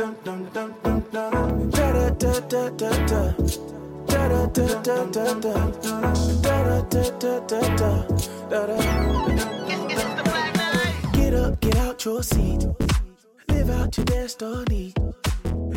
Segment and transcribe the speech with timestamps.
[0.00, 0.08] Get
[11.34, 12.64] up, get out your seat.
[13.48, 14.94] Live out your destiny.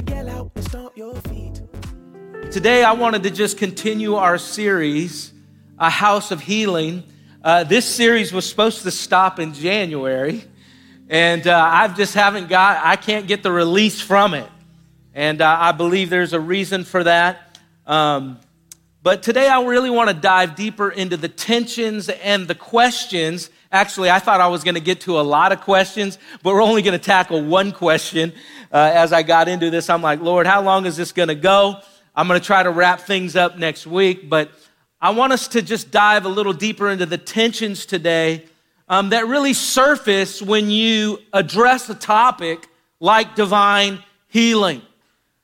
[0.06, 1.62] Get out and stomp your feet.
[2.50, 5.34] Today, I wanted to just continue our series,
[5.80, 7.04] A House of Healing.
[7.44, 10.46] Uh, this series was supposed to stop in January,
[11.14, 14.50] and uh, I just haven't got, I can't get the release from it.
[15.14, 17.60] And uh, I believe there's a reason for that.
[17.86, 18.40] Um,
[19.04, 23.52] but today, I really want to dive deeper into the tensions and the questions.
[23.72, 26.64] Actually, I thought I was going to get to a lot of questions, but we're
[26.64, 28.34] only going to tackle one question.
[28.72, 31.36] Uh, as I got into this, I'm like, Lord, how long is this going to
[31.36, 31.80] go?
[32.16, 34.50] I'm going to try to wrap things up next week, but
[35.00, 38.46] I want us to just dive a little deeper into the tensions today
[38.88, 42.68] um, that really surface when you address a topic
[43.00, 44.82] like divine healing.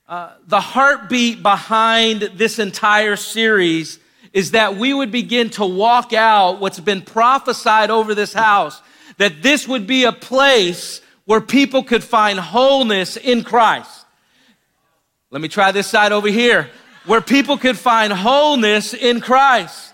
[0.08, 4.00] Uh, the heartbeat behind this entire series
[4.34, 8.82] is that we would begin to walk out what's been prophesied over this house,
[9.18, 14.06] that this would be a place where people could find wholeness in Christ.
[15.32, 16.70] Let me try this side over here,
[17.06, 19.89] where people could find wholeness in Christ.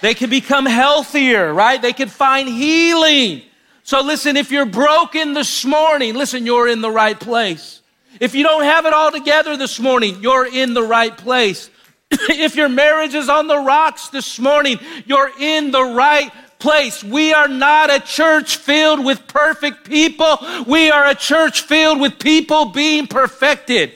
[0.00, 1.80] They can become healthier, right?
[1.80, 3.42] They can find healing.
[3.82, 7.80] So listen, if you're broken this morning, listen, you're in the right place.
[8.20, 11.70] If you don't have it all together this morning, you're in the right place.
[12.10, 17.04] if your marriage is on the rocks this morning, you're in the right place.
[17.04, 20.38] We are not a church filled with perfect people.
[20.66, 23.92] We are a church filled with people being perfected.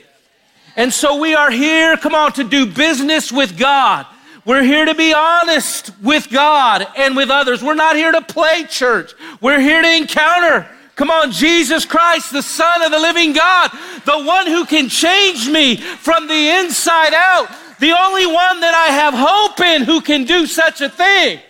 [0.77, 4.07] And so we are here, come on, to do business with God.
[4.45, 7.63] We're here to be honest with God and with others.
[7.63, 9.13] We're not here to play church.
[9.41, 10.67] We're here to encounter
[11.01, 13.71] Come on, Jesus Christ, the Son of the living God,
[14.05, 17.49] the one who can change me from the inside out,
[17.79, 21.41] the only one that I have hope in who can do such a thing.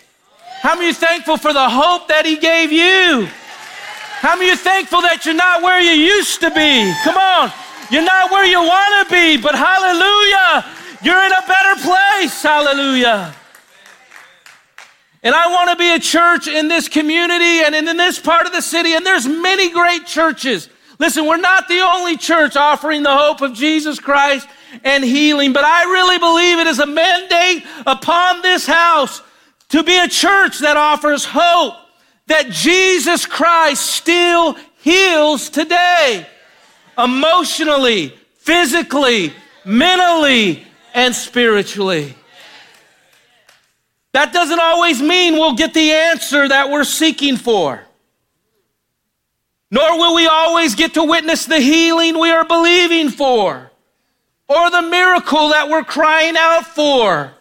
[0.63, 3.27] How many are thankful for the hope that He gave you?
[4.23, 6.87] How many are thankful that you're not where you used to be?
[7.03, 7.51] Come on,
[7.91, 10.63] you're not where you want to be, but hallelujah,
[11.03, 12.43] you're in a better place.
[12.43, 13.35] Hallelujah.
[15.23, 18.53] And I want to be a church in this community and in this part of
[18.53, 18.95] the city.
[18.95, 20.69] And there's many great churches.
[20.99, 24.49] Listen, we're not the only church offering the hope of Jesus Christ
[24.85, 29.23] and healing, but I really believe it is a mandate upon this house
[29.71, 31.75] to be a church that offers hope
[32.27, 36.27] that Jesus Christ still heals today,
[36.97, 39.33] emotionally, physically,
[39.65, 42.15] mentally, and spiritually.
[44.13, 47.83] That doesn't always mean we'll get the answer that we're seeking for.
[49.71, 53.71] Nor will we always get to witness the healing we are believing for
[54.49, 57.33] or the miracle that we're crying out for.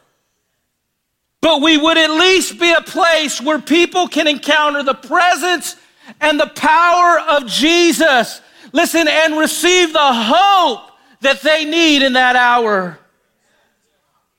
[1.42, 5.76] But we would at least be a place where people can encounter the presence
[6.22, 8.42] and the power of Jesus.
[8.74, 12.99] Listen, and receive the hope that they need in that hour.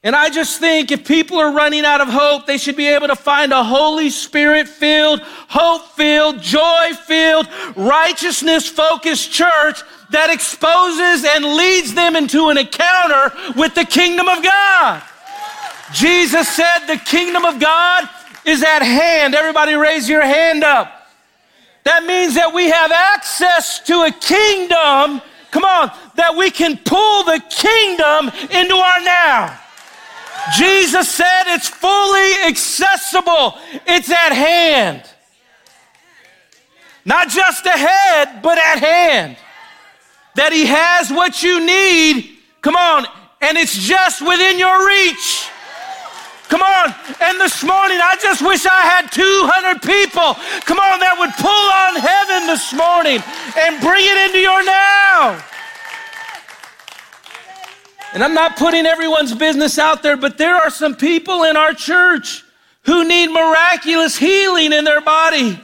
[0.02, 3.08] And I just think if people are running out of hope, they should be able
[3.08, 7.46] to find a Holy Spirit filled, hope filled, joy filled,
[7.76, 14.42] righteousness focused church that exposes and leads them into an encounter with the kingdom of
[14.42, 15.02] God.
[15.92, 18.08] Jesus said the kingdom of God
[18.46, 19.34] is at hand.
[19.34, 21.08] Everybody raise your hand up.
[21.84, 27.24] That means that we have access to a kingdom, come on, that we can pull
[27.24, 29.60] the kingdom into our now.
[30.56, 35.02] Jesus said it's fully accessible, it's at hand.
[37.04, 39.36] Not just ahead, but at hand.
[40.36, 43.06] That He has what you need, come on,
[43.40, 45.48] and it's just within your reach.
[46.50, 46.92] Come on.
[47.22, 50.34] And this morning, I just wish I had 200 people,
[50.66, 53.22] come on, that would pull on heaven this morning
[53.54, 55.38] and bring it into your now.
[58.12, 61.72] And I'm not putting everyone's business out there, but there are some people in our
[61.72, 62.44] church
[62.82, 65.60] who need miraculous healing in their body.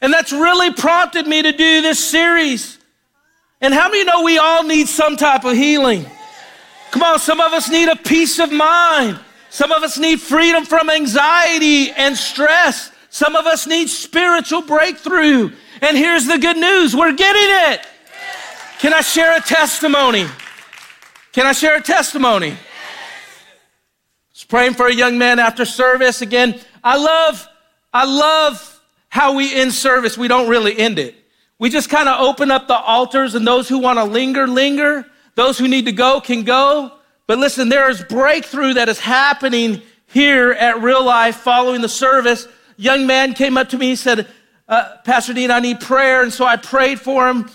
[0.00, 2.78] And that's really prompted me to do this series.
[3.60, 6.06] And how many know we all need some type of healing?
[6.92, 9.18] Come on, some of us need a peace of mind.
[9.50, 12.92] Some of us need freedom from anxiety and stress.
[13.10, 15.50] Some of us need spiritual breakthrough.
[15.82, 17.86] And here's the good news we're getting it.
[18.78, 20.26] Can I share a testimony?
[21.32, 22.48] Can I share a testimony?
[22.48, 24.44] Yes.
[24.48, 26.22] Praying for a young man after service.
[26.22, 27.46] Again, I love,
[27.92, 28.80] I love
[29.10, 30.18] how we end service.
[30.18, 31.14] We don't really end it.
[31.60, 35.06] we just kind of open up the altars and those who want to linger, linger.
[35.36, 36.92] Those who need to go can go.
[37.28, 42.48] But listen, there is breakthrough that is happening here at real life following the service.
[42.76, 44.26] Young man came up to me, he said,
[44.68, 46.24] uh, Pastor Dean, I need prayer.
[46.24, 47.48] And so I prayed for him.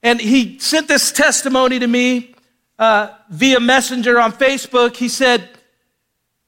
[0.00, 2.34] And he sent this testimony to me
[2.80, 4.96] uh, via messenger on Facebook.
[4.96, 5.48] He said,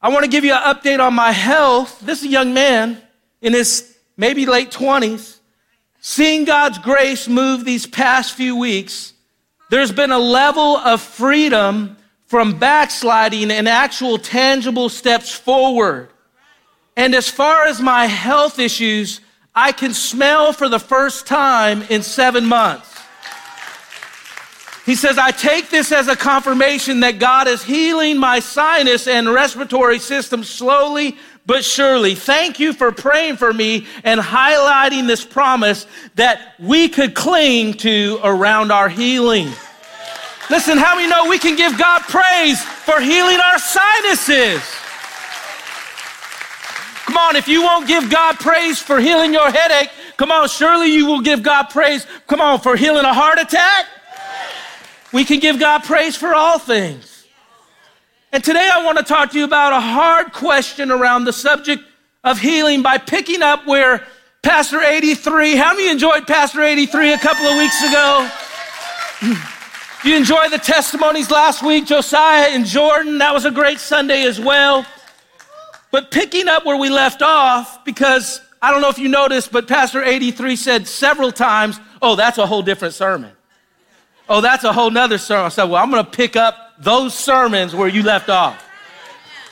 [0.01, 2.01] I want to give you an update on my health.
[2.01, 3.01] This is a young man
[3.41, 5.39] in his maybe late 20s.
[6.01, 9.13] Seeing God's grace move these past few weeks,
[9.69, 11.95] there's been a level of freedom
[12.25, 16.09] from backsliding and actual tangible steps forward.
[16.97, 19.21] And as far as my health issues,
[19.55, 22.92] I can smell for the first time in seven months.
[24.85, 29.31] He says, I take this as a confirmation that God is healing my sinus and
[29.31, 32.15] respiratory system slowly but surely.
[32.15, 38.19] Thank you for praying for me and highlighting this promise that we could cling to
[38.23, 39.49] around our healing.
[40.49, 44.61] Listen, how many know we can give God praise for healing our sinuses?
[47.05, 50.93] Come on, if you won't give God praise for healing your headache, come on, surely
[50.93, 53.85] you will give God praise, come on, for healing a heart attack.
[55.13, 57.25] We can give God praise for all things.
[58.31, 61.83] And today I want to talk to you about a hard question around the subject
[62.23, 64.07] of healing by picking up where
[64.41, 68.29] Pastor 83, how many enjoyed Pastor 83 a couple of weeks ago?
[70.03, 73.19] You enjoyed the testimonies last week, Josiah and Jordan.
[73.19, 74.85] That was a great Sunday as well.
[75.91, 79.65] But picking up where we left off, because I don't know if you noticed, but
[79.65, 83.31] Pastor 83 said several times, oh, that's a whole different sermon.
[84.29, 85.45] Oh, that's a whole nother sermon.
[85.45, 88.63] I said, well, I'm going to pick up those sermons where you left off.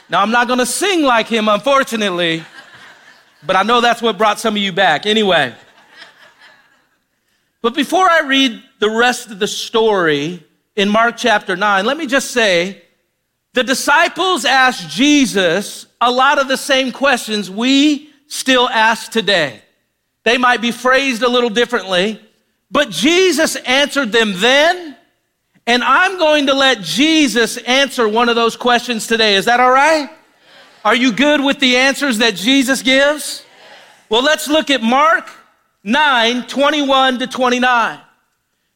[0.09, 2.43] Now, I'm not going to sing like him, unfortunately,
[3.45, 5.05] but I know that's what brought some of you back.
[5.05, 5.53] Anyway.
[7.61, 10.43] But before I read the rest of the story
[10.75, 12.81] in Mark chapter 9, let me just say
[13.53, 19.61] the disciples asked Jesus a lot of the same questions we still ask today.
[20.23, 22.19] They might be phrased a little differently,
[22.71, 24.95] but Jesus answered them then,
[25.67, 29.35] and I'm going to let Jesus answer one of those questions today.
[29.35, 30.09] Is that all right?
[30.83, 33.45] Are you good with the answers that Jesus gives?
[34.09, 35.29] Well, let's look at Mark
[35.83, 37.99] 9 21 to 29.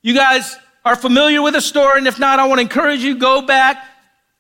[0.02, 3.18] You guys are familiar with the story, and if not, I want to encourage you
[3.18, 3.84] go back,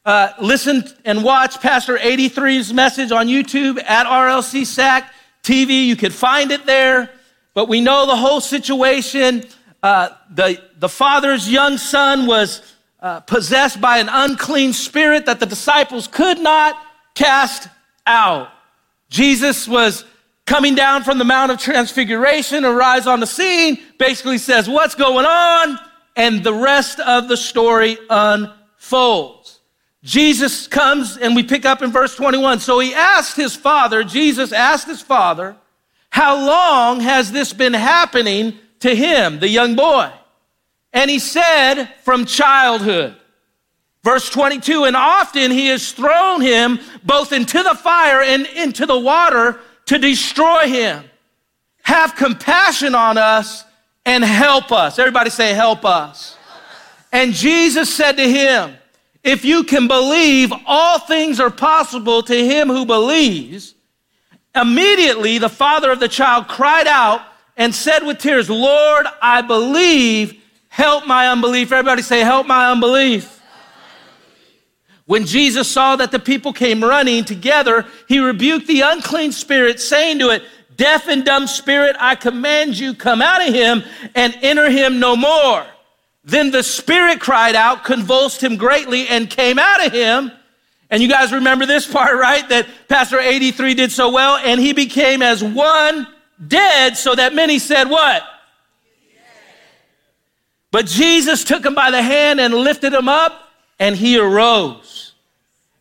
[0.06, 5.12] uh, listen and watch Pastor 83's message on YouTube at RLC SAC
[5.42, 5.88] TV.
[5.88, 7.10] You can find it there,
[7.56, 9.44] but we know the whole situation.
[9.82, 12.62] Uh, the, the father's young son was
[13.00, 16.78] uh, possessed by an unclean spirit that the disciples could not
[17.16, 17.70] cast
[18.06, 18.50] out.
[19.10, 20.04] Jesus was
[20.46, 25.26] coming down from the Mount of Transfiguration, arrives on the scene, basically says, What's going
[25.26, 25.80] on?
[26.18, 29.60] And the rest of the story unfolds.
[30.04, 32.60] Jesus comes, and we pick up in verse 21.
[32.60, 35.56] So he asked his father, Jesus asked his father,
[36.16, 40.10] How long has this been happening to him, the young boy?
[40.94, 43.18] And he said, From childhood.
[44.02, 48.98] Verse 22, and often he has thrown him both into the fire and into the
[48.98, 51.04] water to destroy him.
[51.82, 53.66] Have compassion on us
[54.06, 54.98] and help us.
[54.98, 56.38] Everybody say, help us.
[57.12, 58.78] And Jesus said to him,
[59.22, 63.75] If you can believe, all things are possible to him who believes.
[64.56, 67.22] Immediately, the father of the child cried out
[67.58, 71.72] and said with tears, Lord, I believe, help my unbelief.
[71.72, 73.42] Everybody say, help my unbelief.
[75.06, 80.20] When Jesus saw that the people came running together, he rebuked the unclean spirit, saying
[80.20, 80.44] to it,
[80.76, 83.84] Deaf and dumb spirit, I command you, come out of him
[84.14, 85.66] and enter him no more.
[86.24, 90.32] Then the spirit cried out, convulsed him greatly, and came out of him.
[90.90, 92.48] And you guys remember this part, right?
[92.50, 96.08] That Pastor 83 did so well, and he became as one
[96.48, 98.24] dead, so that many said, What?
[100.72, 103.50] But Jesus took him by the hand and lifted him up
[103.80, 105.14] and he arose.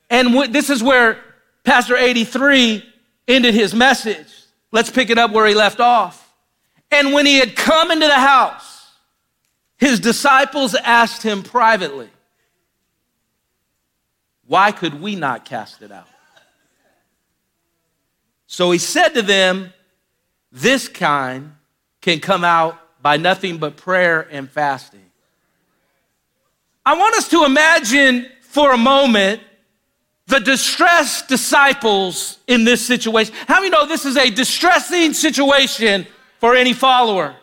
[0.08, 1.18] And w- this is where
[1.64, 2.84] Pastor 83
[3.26, 4.28] ended his message.
[4.70, 6.32] Let's pick it up where he left off.
[6.92, 8.92] And when he had come into the house,
[9.78, 12.08] his disciples asked him privately,
[14.54, 16.06] Why could we not cast it out?
[18.46, 19.72] So he said to them,
[20.52, 21.56] This kind
[22.00, 25.10] can come out by nothing but prayer and fasting.
[26.86, 29.40] I want us to imagine for a moment
[30.28, 33.34] the distressed disciples in this situation.
[33.48, 36.06] How many know this is a distressing situation
[36.38, 37.34] for any follower?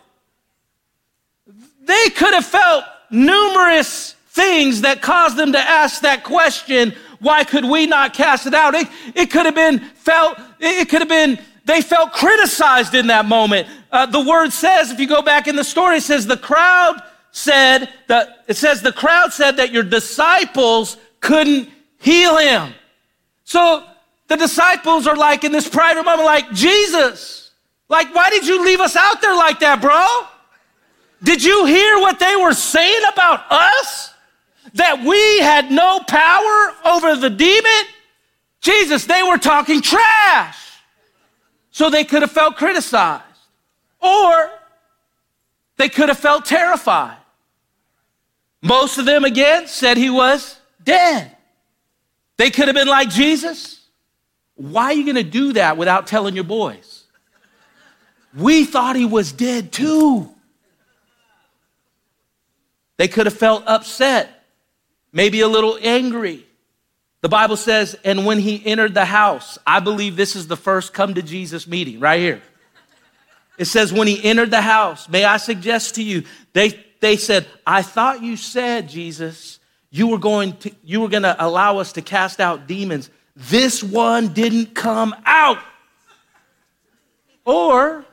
[1.83, 7.65] they could have felt numerous things that caused them to ask that question why could
[7.65, 8.73] we not cast it out?
[8.73, 13.25] It, it could have been felt, it could have been, they felt criticized in that
[13.25, 13.67] moment.
[13.91, 16.99] Uh, the word says, if you go back in the story, it says the crowd
[17.31, 21.69] said that, it says the crowd said that your disciples couldn't
[21.99, 22.73] heal him.
[23.43, 23.85] So
[24.27, 27.51] the disciples are like in this private moment, like, Jesus,
[27.87, 30.07] like, why did you leave us out there like that, bro?
[31.21, 34.10] Did you hear what they were saying about us?
[34.73, 37.85] That we had no power over the demon?
[38.61, 40.57] Jesus, they were talking trash.
[41.71, 43.23] So they could have felt criticized.
[43.99, 44.49] Or
[45.77, 47.17] they could have felt terrified.
[48.61, 51.35] Most of them, again, said he was dead.
[52.37, 53.81] They could have been like Jesus.
[54.55, 57.03] Why are you going to do that without telling your boys?
[58.35, 60.29] We thought he was dead too.
[62.97, 64.40] They could have felt upset,
[65.11, 66.45] maybe a little angry.
[67.21, 70.93] The Bible says, and when he entered the house, I believe this is the first
[70.93, 72.41] come to Jesus meeting right here.
[73.57, 77.45] It says, when he entered the house, may I suggest to you, they, they said,
[77.65, 79.59] I thought you said, Jesus,
[79.91, 83.09] you were going to, you were going to allow us to cast out demons.
[83.35, 85.59] This one didn't come out.
[87.45, 88.05] Or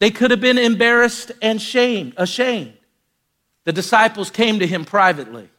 [0.00, 2.72] they could have been embarrassed and shamed, ashamed.
[3.64, 5.50] The disciples came to him privately.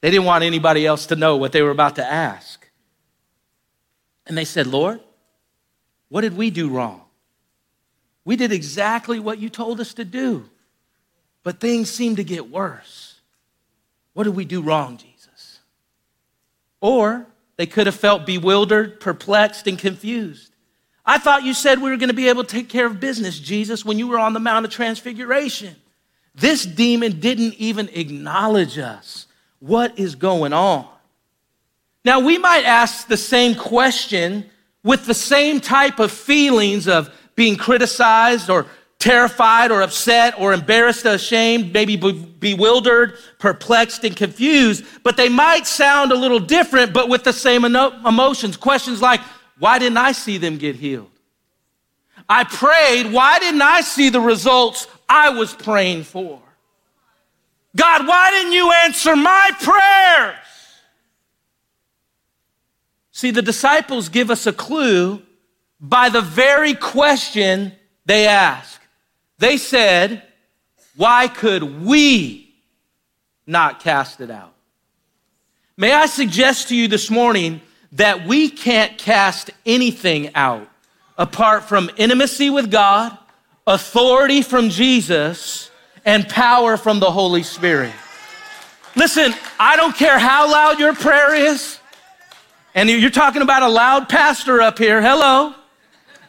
[0.00, 2.68] They didn't want anybody else to know what they were about to ask.
[4.26, 5.00] And they said, Lord,
[6.08, 7.02] what did we do wrong?
[8.24, 10.48] We did exactly what you told us to do,
[11.42, 13.20] but things seem to get worse.
[14.14, 15.60] What did we do wrong, Jesus?
[16.80, 17.26] Or
[17.56, 20.52] they could have felt bewildered, perplexed, and confused.
[21.04, 23.38] I thought you said we were going to be able to take care of business,
[23.38, 25.76] Jesus, when you were on the Mount of Transfiguration.
[26.34, 29.25] This demon didn't even acknowledge us.
[29.60, 30.86] What is going on?
[32.04, 34.48] Now, we might ask the same question
[34.84, 38.66] with the same type of feelings of being criticized or
[38.98, 45.66] terrified or upset or embarrassed or ashamed, maybe bewildered, perplexed, and confused, but they might
[45.66, 48.56] sound a little different, but with the same emotions.
[48.56, 49.20] Questions like,
[49.58, 51.10] why didn't I see them get healed?
[52.28, 56.40] I prayed, why didn't I see the results I was praying for?
[57.76, 60.36] God, why didn't you answer my prayers?
[63.12, 65.22] See, the disciples give us a clue
[65.80, 67.72] by the very question
[68.06, 68.80] they ask.
[69.38, 70.22] They said,
[70.96, 72.54] Why could we
[73.46, 74.54] not cast it out?
[75.76, 77.60] May I suggest to you this morning
[77.92, 80.68] that we can't cast anything out
[81.18, 83.16] apart from intimacy with God,
[83.66, 85.70] authority from Jesus,
[86.06, 87.92] and power from the Holy Spirit.
[88.94, 91.78] Listen, I don't care how loud your prayer is,
[92.74, 95.02] and you're talking about a loud pastor up here.
[95.02, 95.52] Hello.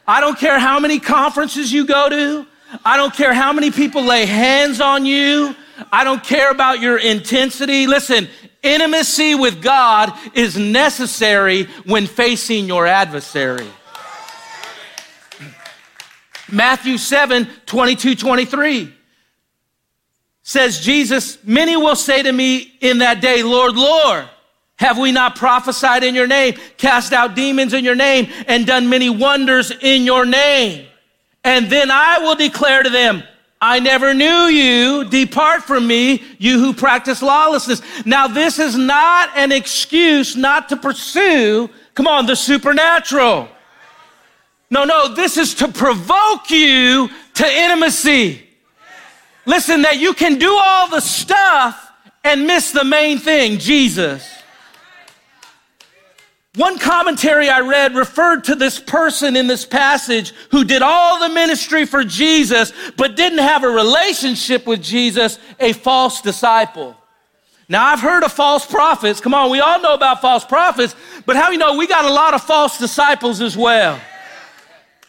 [0.06, 2.48] I don't care how many conferences you go to.
[2.84, 5.56] I don't care how many people lay hands on you.
[5.92, 7.88] I don't care about your intensity.
[7.88, 8.28] Listen,
[8.64, 13.68] intimacy with God is necessary when facing your adversary.
[16.50, 18.97] Matthew 7 22 23
[20.48, 24.30] says, Jesus, many will say to me in that day, Lord, Lord,
[24.77, 28.89] have we not prophesied in your name, cast out demons in your name, and done
[28.89, 30.88] many wonders in your name?
[31.44, 33.24] And then I will declare to them,
[33.60, 35.04] I never knew you.
[35.04, 37.82] Depart from me, you who practice lawlessness.
[38.06, 43.50] Now, this is not an excuse not to pursue, come on, the supernatural.
[44.72, 48.47] No, no, this is to provoke you to intimacy.
[49.48, 51.92] Listen, that you can do all the stuff
[52.24, 54.30] and miss the main thing, Jesus.
[56.56, 61.34] One commentary I read referred to this person in this passage who did all the
[61.34, 66.98] ministry for Jesus, but didn't have a relationship with Jesus, a false disciple.
[67.70, 69.22] Now, I've heard of false prophets.
[69.22, 70.94] Come on, we all know about false prophets,
[71.25, 73.98] but how you know we got a lot of false disciples as well?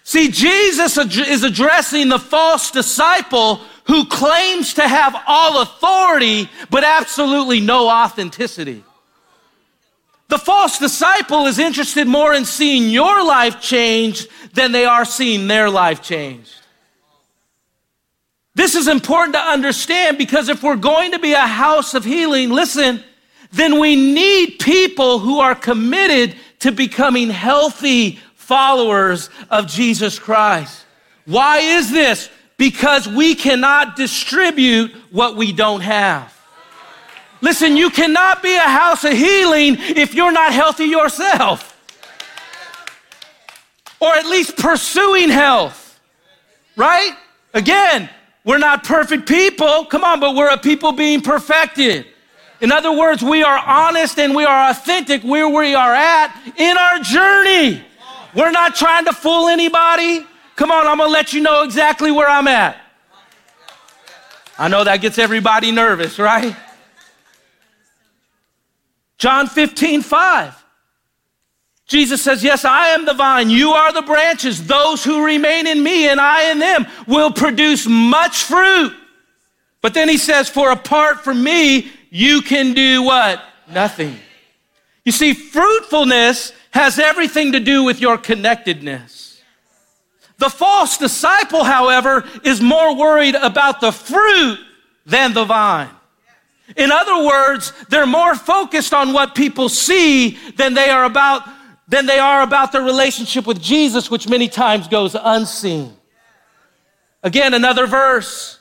[0.04, 7.58] See, Jesus is addressing the false disciple who claims to have all authority, but absolutely
[7.58, 8.84] no authenticity.
[10.28, 15.48] The false disciple is interested more in seeing your life changed than they are seeing
[15.48, 16.52] their life changed.
[18.54, 22.50] This is important to understand because if we're going to be a house of healing,
[22.50, 23.02] listen,
[23.52, 30.84] then we need people who are committed to becoming healthy followers of Jesus Christ.
[31.24, 32.28] Why is this?
[32.58, 36.34] Because we cannot distribute what we don't have.
[37.40, 41.76] Listen, you cannot be a house of healing if you're not healthy yourself.
[44.00, 45.98] Or at least pursuing health,
[46.76, 47.12] right?
[47.54, 48.10] Again,
[48.44, 49.84] we're not perfect people.
[49.84, 52.06] Come on, but we're a people being perfected.
[52.60, 56.76] In other words, we are honest and we are authentic where we are at in
[56.76, 57.84] our journey.
[58.34, 60.26] We're not trying to fool anybody.
[60.58, 62.76] Come on, I'm gonna let you know exactly where I'm at.
[64.58, 66.56] I know that gets everybody nervous, right?
[69.18, 70.64] John 15, 5.
[71.86, 74.66] Jesus says, Yes, I am the vine, you are the branches.
[74.66, 78.92] Those who remain in me and I in them will produce much fruit.
[79.80, 83.40] But then he says, For apart from me, you can do what?
[83.70, 84.16] Nothing.
[85.04, 89.27] You see, fruitfulness has everything to do with your connectedness.
[90.38, 94.58] The false disciple, however, is more worried about the fruit
[95.04, 95.90] than the vine.
[96.76, 101.48] In other words, they're more focused on what people see than they are about
[101.88, 105.96] than they are about their relationship with Jesus, which many times goes unseen.
[107.22, 108.58] Again, another verse.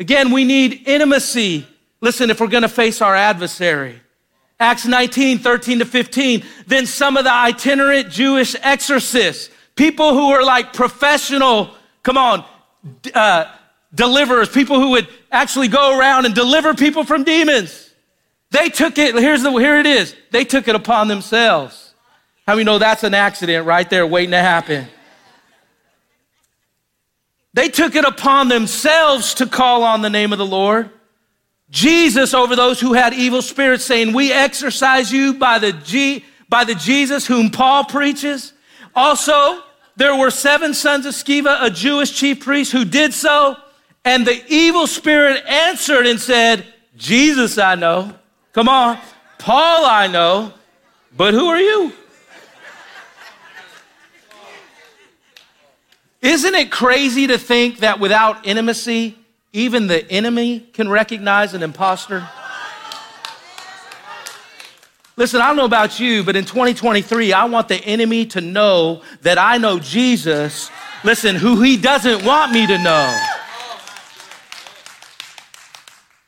[0.00, 1.68] Again, we need intimacy
[2.04, 3.98] Listen, if we're going to face our adversary,
[4.60, 10.42] Acts 19, 13 to 15, then some of the itinerant Jewish exorcists, people who were
[10.42, 11.70] like professional,
[12.02, 12.44] come on,
[13.14, 13.46] uh,
[13.94, 17.92] deliverers, people who would actually go around and deliver people from demons.
[18.50, 20.14] They took it, here's the, here it is.
[20.30, 21.94] They took it upon themselves.
[22.46, 24.86] How many know that's an accident right there waiting to happen?
[27.54, 30.90] They took it upon themselves to call on the name of the Lord.
[31.70, 36.64] Jesus over those who had evil spirits, saying, We exorcise you by the, G, by
[36.64, 38.52] the Jesus whom Paul preaches.
[38.94, 39.62] Also,
[39.96, 43.56] there were seven sons of Sceva, a Jewish chief priest, who did so.
[44.04, 46.66] And the evil spirit answered and said,
[46.96, 48.14] Jesus I know.
[48.52, 48.98] Come on.
[49.38, 50.52] Paul I know.
[51.16, 51.92] But who are you?
[56.20, 59.18] Isn't it crazy to think that without intimacy,
[59.54, 62.28] even the enemy can recognize an impostor.
[65.16, 69.02] Listen, I don't know about you, but in 2023, I want the enemy to know
[69.22, 70.70] that I know Jesus,
[71.04, 73.24] listen, who he doesn't want me to know.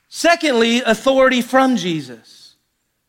[0.08, 2.54] Secondly, authority from Jesus.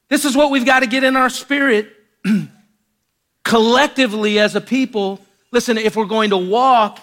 [0.10, 1.94] This is what we've got to get in our spirit
[3.44, 5.20] collectively as a people.
[5.52, 7.00] Listen, if we're going to walk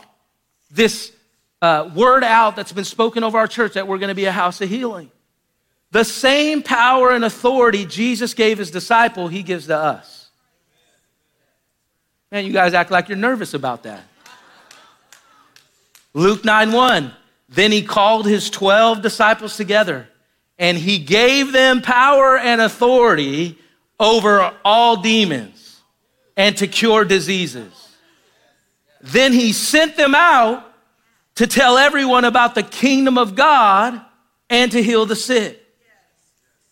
[0.71, 1.13] this
[1.63, 4.33] uh, word out that's been spoken over our church that we're going to be a
[4.33, 5.11] house of healing.
[5.95, 10.29] The same power and authority Jesus gave his disciple, he gives to us.
[12.33, 14.03] Man, you guys act like you're nervous about that.
[16.13, 17.13] Luke 9 1.
[17.49, 20.09] Then he called his 12 disciples together
[20.59, 23.57] and he gave them power and authority
[24.01, 25.81] over all demons
[26.37, 27.73] and to cure diseases.
[29.01, 30.75] Then he sent them out
[31.37, 34.05] to tell everyone about the kingdom of God
[34.51, 35.61] and to heal the sick.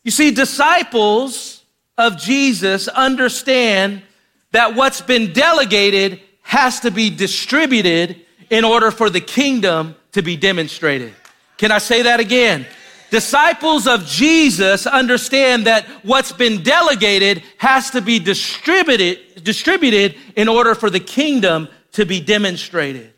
[0.05, 1.63] You see, disciples
[1.97, 4.03] of Jesus understand
[4.51, 10.37] that what's been delegated has to be distributed in order for the kingdom to be
[10.37, 11.15] demonstrated.
[11.57, 12.67] Can I say that again?
[13.11, 20.75] Disciples of Jesus understand that what's been delegated has to be distributed, distributed in order
[20.75, 23.13] for the kingdom to be demonstrated.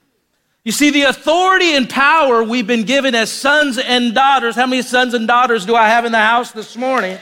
[0.65, 4.57] You see, the authority and power we've been given as sons and daughters.
[4.57, 7.19] How many sons and daughters do I have in the house this morning?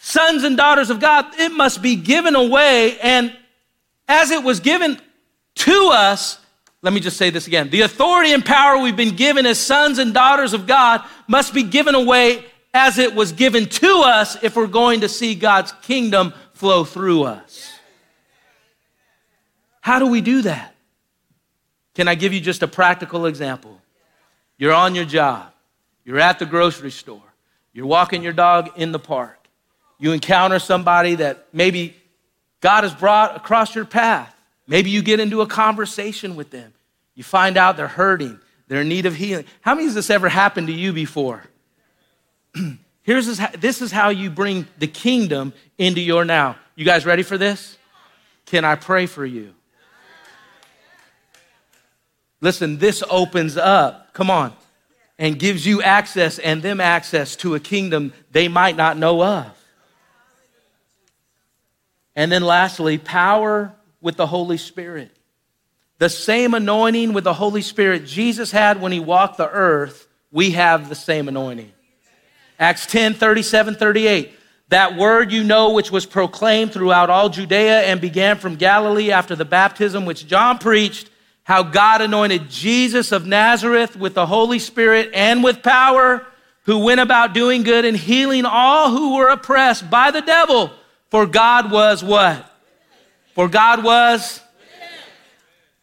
[0.00, 2.98] Sons and daughters of God, it must be given away.
[3.00, 3.36] And
[4.08, 4.98] as it was given
[5.56, 6.38] to us,
[6.80, 7.68] let me just say this again.
[7.68, 11.62] The authority and power we've been given as sons and daughters of God must be
[11.62, 16.32] given away as it was given to us if we're going to see God's kingdom
[16.54, 17.70] flow through us.
[19.82, 20.74] How do we do that?
[21.94, 23.80] Can I give you just a practical example?
[24.58, 25.52] You're on your job,
[26.04, 27.22] you're at the grocery store,
[27.72, 29.38] you're walking your dog in the park,
[29.98, 31.96] you encounter somebody that maybe
[32.60, 34.34] God has brought across your path.
[34.66, 36.72] Maybe you get into a conversation with them.
[37.14, 39.46] You find out they're hurting, they're in need of healing.
[39.62, 41.42] How many has this ever happened to you before?
[43.02, 46.56] Here's this, this is how you bring the kingdom into your now.
[46.76, 47.76] You guys ready for this?
[48.46, 49.54] Can I pray for you?
[52.40, 54.52] Listen, this opens up, come on,
[55.18, 59.46] and gives you access and them access to a kingdom they might not know of.
[62.16, 65.16] And then lastly, power with the Holy Spirit.
[65.98, 70.52] the same anointing with the Holy Spirit Jesus had when he walked the earth, we
[70.52, 71.70] have the same anointing.
[72.58, 74.32] Acts 10 37, 38.
[74.68, 79.36] That word you know, which was proclaimed throughout all Judea and began from Galilee after
[79.36, 81.09] the baptism which John preached,
[81.50, 86.24] how God anointed Jesus of Nazareth with the Holy Spirit and with power,
[86.62, 90.70] who went about doing good and healing all who were oppressed by the devil.
[91.10, 92.48] For God was what?
[93.34, 94.40] For God was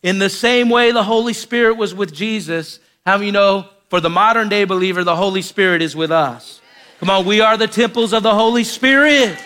[0.02, 4.10] in the same way the Holy Spirit was with Jesus, how you know, for the
[4.10, 6.62] modern day believer, the Holy Spirit is with us.
[7.02, 9.38] Come on, we are the temples of the Holy Spirit.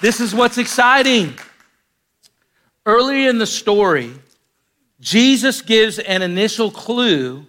[0.00, 1.34] This is what's exciting.
[2.86, 4.12] Earlier in the story,
[5.02, 7.44] Jesus gives an initial clue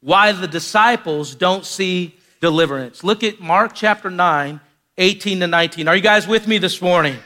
[0.00, 3.02] why the disciples don't see deliverance.
[3.02, 4.60] Look at Mark chapter 9,
[4.98, 5.88] 18 to 19.
[5.88, 7.16] Are you guys with me this morning?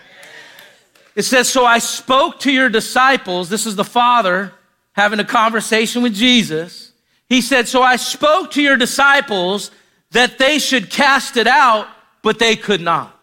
[1.16, 3.48] It says, So I spoke to your disciples.
[3.48, 4.52] This is the Father
[4.92, 6.92] having a conversation with Jesus.
[7.28, 9.72] He said, So I spoke to your disciples
[10.12, 11.88] that they should cast it out,
[12.22, 13.18] but they could not.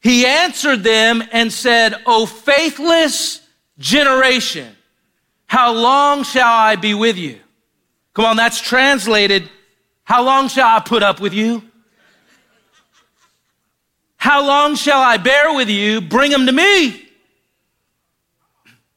[0.00, 3.46] He answered them and said, O faithless
[3.78, 4.74] generation,
[5.52, 7.38] how long shall I be with you?
[8.14, 9.50] Come on, that's translated,
[10.02, 11.62] How long shall I put up with you?
[14.16, 16.00] How long shall I bear with you?
[16.00, 17.06] Bring them to me.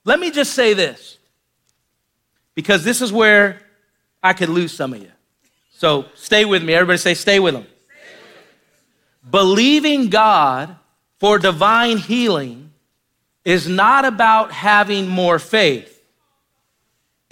[0.06, 1.18] Let me just say this,
[2.54, 3.60] because this is where
[4.24, 5.12] I could lose some of you.
[5.74, 6.74] So stay with me.
[6.74, 7.68] Everybody say, stay with them.
[9.30, 10.74] Believing God
[11.20, 12.72] for divine healing
[13.44, 15.95] is not about having more faith.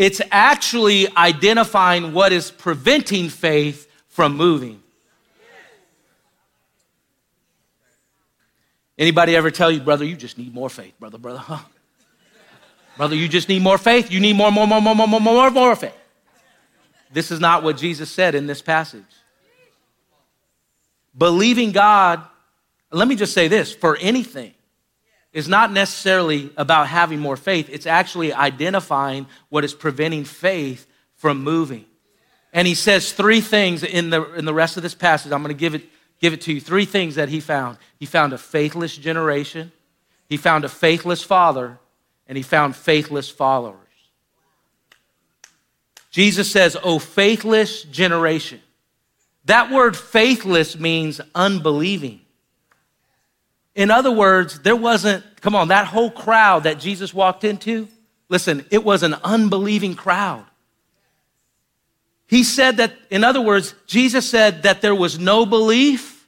[0.03, 4.83] It's actually identifying what is preventing faith from moving.
[8.97, 11.59] Anybody ever tell you, brother, you just need more faith, brother, brother, huh?
[12.97, 14.11] brother, you just need more faith.
[14.11, 15.95] You need more, more, more, more, more, more, more, more faith.
[17.13, 19.05] This is not what Jesus said in this passage.
[21.17, 22.21] Believing God,
[22.91, 24.53] let me just say this for anything,
[25.33, 27.67] is not necessarily about having more faith.
[27.71, 31.85] It's actually identifying what is preventing faith from moving.
[32.53, 35.31] And he says three things in the, in the rest of this passage.
[35.31, 35.83] I'm going to give it
[36.23, 37.77] give it to you three things that he found.
[37.99, 39.73] He found a faithless generation,
[40.29, 41.79] he found a faithless father,
[42.27, 43.79] and he found faithless followers.
[46.11, 48.61] Jesus says, Oh, faithless generation.
[49.45, 52.21] That word faithless means unbelieving.
[53.75, 57.87] In other words, there wasn't, come on, that whole crowd that Jesus walked into,
[58.29, 60.45] listen, it was an unbelieving crowd.
[62.27, 66.27] He said that, in other words, Jesus said that there was no belief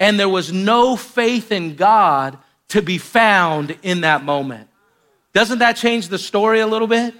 [0.00, 2.38] and there was no faith in God
[2.68, 4.68] to be found in that moment.
[5.32, 7.14] Doesn't that change the story a little bit?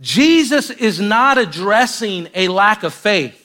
[0.00, 3.39] Jesus is not addressing a lack of faith.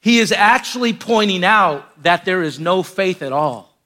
[0.00, 3.76] He is actually pointing out that there is no faith at all.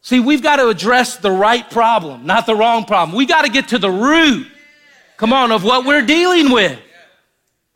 [0.00, 3.16] See, we've got to address the right problem, not the wrong problem.
[3.16, 4.48] We got to get to the root,
[5.16, 6.78] come on, of what we're dealing with.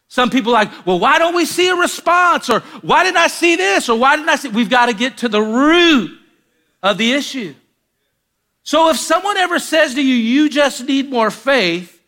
[0.08, 2.50] Some people like, well, why don't we see a response?
[2.50, 3.88] Or why didn't I see this?
[3.88, 4.48] Or why didn't I see?
[4.48, 6.18] We've got to get to the root
[6.82, 7.54] of the issue.
[8.64, 12.02] So if someone ever says to you, you just need more faith,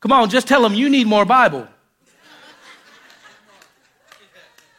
[0.00, 1.68] come on, just tell them you need more Bible.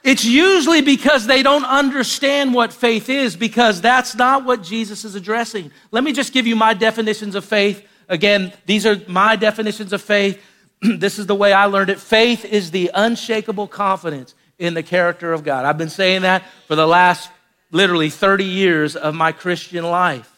[0.03, 5.15] It's usually because they don't understand what faith is, because that's not what Jesus is
[5.15, 5.71] addressing.
[5.91, 7.87] Let me just give you my definitions of faith.
[8.09, 10.41] Again, these are my definitions of faith.
[10.81, 12.01] this is the way I learned it.
[12.01, 15.63] Faith is the unshakable confidence in the character of God.
[15.63, 17.29] I've been saying that for the last
[17.71, 20.29] literally 30 years of my Christian life.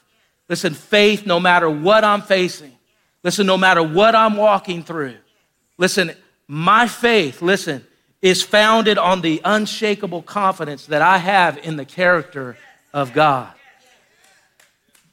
[0.47, 2.71] Listen, faith, no matter what I'm facing,
[3.23, 5.15] listen, no matter what I'm walking through,
[5.79, 6.11] listen,
[6.47, 7.85] my faith, listen,
[8.25, 12.57] is founded on the unshakable confidence that I have in the character
[12.91, 13.53] of God.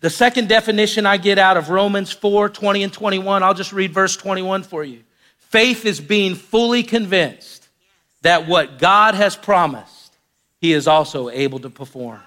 [0.01, 3.93] The second definition I get out of Romans 4 20 and 21, I'll just read
[3.93, 5.03] verse 21 for you.
[5.37, 7.69] Faith is being fully convinced
[8.23, 10.17] that what God has promised,
[10.59, 12.23] He is also able to perform.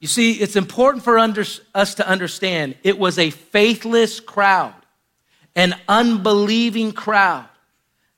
[0.00, 1.44] You see, it's important for under,
[1.76, 4.74] us to understand it was a faithless crowd,
[5.54, 7.46] an unbelieving crowd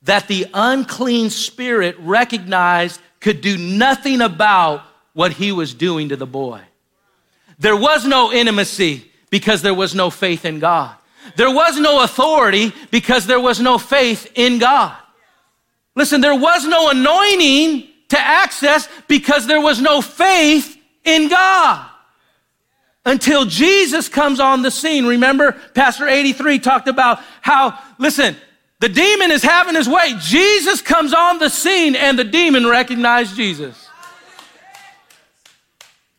[0.05, 6.27] that the unclean spirit recognized could do nothing about what he was doing to the
[6.27, 6.61] boy.
[7.59, 10.97] There was no intimacy because there was no faith in God.
[11.37, 14.97] There was no authority because there was no faith in God.
[15.95, 21.89] Listen, there was no anointing to access because there was no faith in God.
[23.05, 25.07] until Jesus comes on the scene.
[25.07, 28.37] Remember, Pastor 83 talked about how, listen,
[28.83, 30.17] the demon is having his way.
[30.19, 33.89] Jesus comes on the scene and the demon recognized Jesus.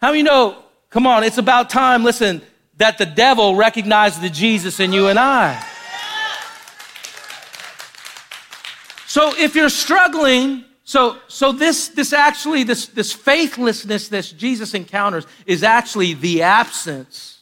[0.01, 2.41] How many know, come on, it's about time, listen,
[2.77, 5.61] that the devil recognized the Jesus in you and I.
[9.07, 15.27] So if you're struggling, so, so this, this actually, this, this faithlessness that Jesus encounters
[15.45, 17.41] is actually the absence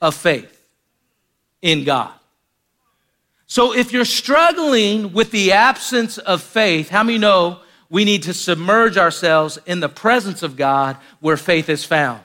[0.00, 0.66] of faith
[1.60, 2.17] in God.
[3.50, 8.34] So if you're struggling with the absence of faith, how many know we need to
[8.34, 12.20] submerge ourselves in the presence of God where faith is found?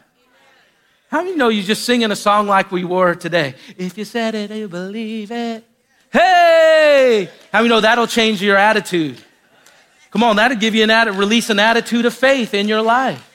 [1.08, 3.56] How many know you're just singing a song like we were today?
[3.78, 5.64] If you said it, you believe it.
[6.12, 7.30] Hey!
[7.54, 9.24] How many know that'll change your attitude?
[10.12, 13.32] Come on, that'll give you an attitude, release an attitude of faith in your life.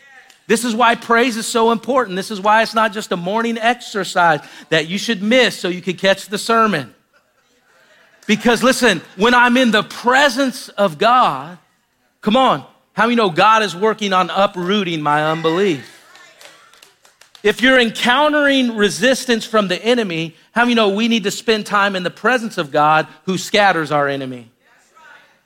[0.46, 2.16] This is why praise is so important.
[2.16, 5.80] This is why it's not just a morning exercise that you should miss so you
[5.80, 6.94] can catch the sermon.
[8.28, 11.56] Because listen, when I'm in the presence of God,
[12.20, 12.62] come on,
[12.92, 15.94] how many know God is working on uprooting my unbelief?
[17.42, 21.96] If you're encountering resistance from the enemy, how many know we need to spend time
[21.96, 24.50] in the presence of God who scatters our enemy?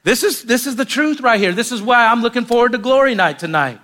[0.03, 1.53] This is, this is the truth right here.
[1.53, 3.79] This is why I'm looking forward to Glory Night tonight.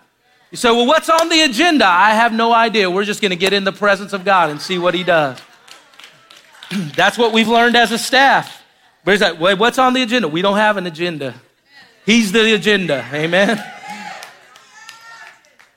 [0.51, 1.87] You say, well, what's on the agenda?
[1.87, 2.91] I have no idea.
[2.91, 5.39] We're just going to get in the presence of God and see what He does.
[6.97, 8.58] That's what we've learned as a staff.
[9.09, 9.39] Where's that?
[9.39, 10.29] What's on the agenda?
[10.29, 11.35] We don't have an agenda.
[12.05, 13.09] He's the agenda.
[13.11, 13.59] Amen.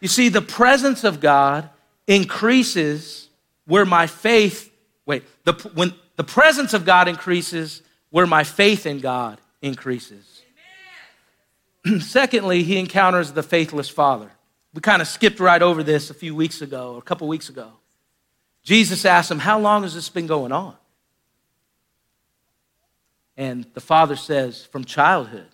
[0.02, 1.70] You see, the presence of God
[2.08, 3.30] increases
[3.64, 4.70] where my faith,
[5.06, 10.42] wait, the, when the presence of God increases where my faith in God increases.
[12.02, 14.30] Secondly, he encounters the faithless father.
[14.74, 17.72] We kind of skipped right over this a few weeks ago, a couple weeks ago.
[18.62, 20.76] Jesus asked him, How long has this been going on?
[23.38, 25.48] And the father says, From childhood.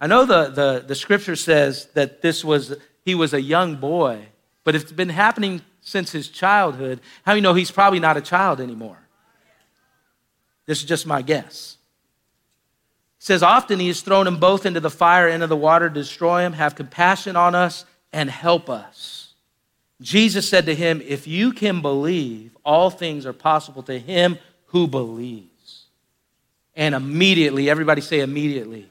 [0.00, 4.26] I know the, the, the scripture says that this was, he was a young boy,
[4.64, 7.00] but it's been happening since his childhood.
[7.24, 8.98] How you know he's probably not a child anymore?
[10.66, 11.76] This is just my guess.
[13.18, 15.94] It says, Often he has thrown them both into the fire into the water to
[15.94, 16.54] destroy them.
[16.54, 19.34] Have compassion on us and help us.
[20.00, 24.86] Jesus said to him, If you can believe, all things are possible to him who
[24.86, 25.49] believes.
[26.74, 28.88] And immediately, everybody say immediately,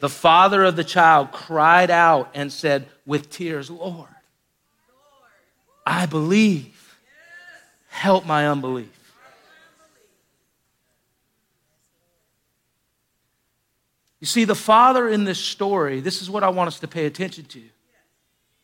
[0.00, 4.08] the father of the child cried out and said with tears, Lord,
[5.86, 6.96] I believe.
[7.94, 8.90] Help my unbelief.
[14.18, 17.06] You see, the father in this story, this is what I want us to pay
[17.06, 17.62] attention to.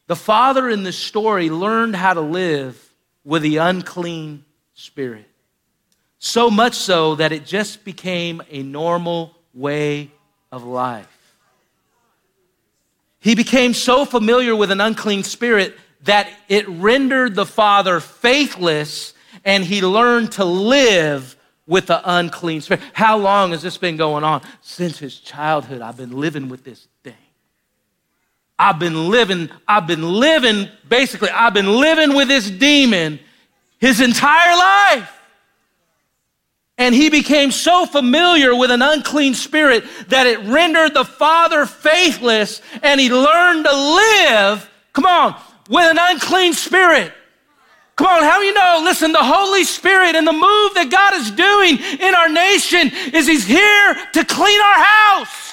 [0.09, 2.93] The father in this story learned how to live
[3.25, 5.30] with the unclean spirit.
[6.21, 10.11] So much so that it just became a normal way
[10.53, 11.09] of life.
[13.21, 19.15] He became so familiar with an unclean spirit that it rendered the father faithless
[19.47, 22.83] and he learned to live with the unclean spirit.
[22.93, 24.43] How long has this been going on?
[24.61, 27.15] Since his childhood, I've been living with this thing.
[28.59, 33.21] I've been living, I've been living, basically, I've been living with this demon
[33.79, 35.20] his entire life.
[36.81, 42.63] And he became so familiar with an unclean spirit that it rendered the father faithless
[42.83, 45.39] and he learned to live, come on,
[45.69, 47.13] with an unclean spirit.
[47.97, 48.81] Come on, how you know?
[48.83, 53.27] Listen, the Holy Spirit and the move that God is doing in our nation is
[53.27, 55.53] He's here to clean our house.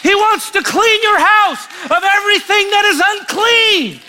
[0.00, 4.00] He wants to clean your house of everything that is unclean.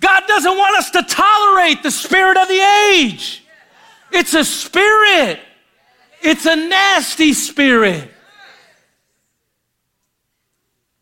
[0.00, 2.60] God doesn't want us to tolerate the spirit of the
[2.94, 3.42] age.
[4.12, 5.40] It's a spirit,
[6.22, 8.10] it's a nasty spirit.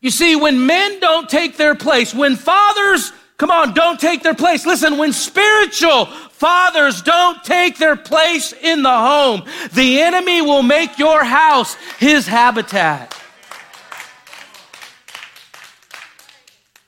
[0.01, 4.35] You see, when men don't take their place, when fathers, come on, don't take their
[4.35, 4.65] place.
[4.67, 9.43] Listen, when spiritual fathers don't take their place in the home,
[9.73, 13.19] the enemy will make your house his habitat.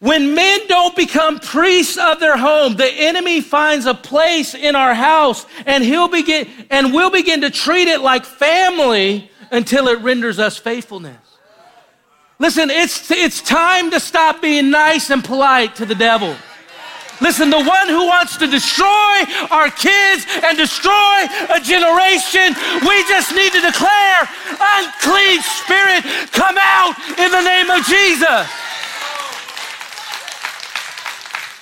[0.01, 4.95] When men don't become priests of their home, the enemy finds a place in our
[4.95, 10.39] house and he'll begin and we'll begin to treat it like family until it renders
[10.39, 11.19] us faithfulness.
[12.39, 16.37] Listen, it's, it's time to stop being nice and polite to the devil.
[17.21, 18.87] Listen, the one who wants to destroy
[19.51, 22.55] our kids and destroy a generation,
[22.87, 28.47] we just need to declare unclean spirit, come out in the name of Jesus.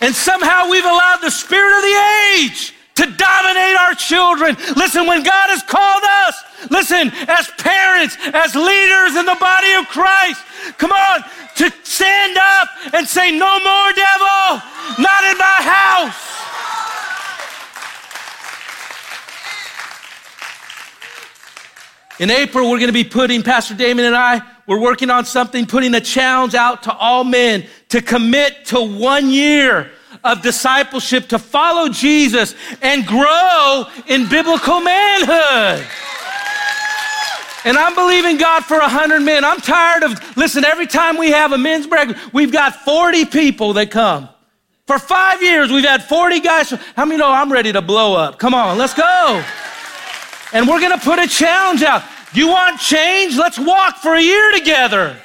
[0.01, 1.99] And somehow we've allowed the spirit of the
[2.35, 4.57] age to dominate our children.
[4.75, 6.35] Listen, when God has called us,
[6.71, 10.41] listen, as parents, as leaders in the body of Christ,
[10.79, 11.23] come on,
[11.57, 14.63] to stand up and say, No more, devil,
[14.99, 16.37] not in my house.
[22.19, 25.67] In April, we're going to be putting, Pastor Damon and I, we're working on something,
[25.67, 29.90] putting a challenge out to all men to commit to one year
[30.25, 35.87] of discipleship to follow Jesus and grow in biblical manhood.
[37.64, 39.44] And I'm believing God for 100 men.
[39.44, 43.72] I'm tired of, listen, every time we have a men's break, we've got 40 people
[43.75, 44.29] that come.
[44.87, 46.70] For five years, we've had 40 guys.
[46.70, 48.38] How many know I'm ready to blow up?
[48.38, 49.44] Come on, let's go.
[50.53, 52.05] And we're to put a challenge out.
[52.33, 53.37] You want change?
[53.37, 55.16] Let's walk for a year together.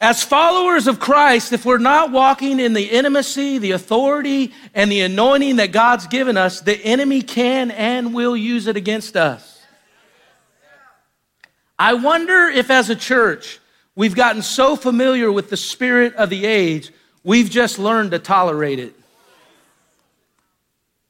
[0.00, 5.02] As followers of Christ, if we're not walking in the intimacy, the authority, and the
[5.02, 9.60] anointing that God's given us, the enemy can and will use it against us.
[11.78, 13.58] I wonder if, as a church,
[13.94, 16.90] we've gotten so familiar with the spirit of the age,
[17.22, 18.94] we've just learned to tolerate it.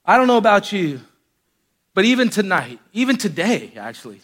[0.05, 1.01] I don't know about you,
[1.95, 4.21] but even tonight, even today, actually,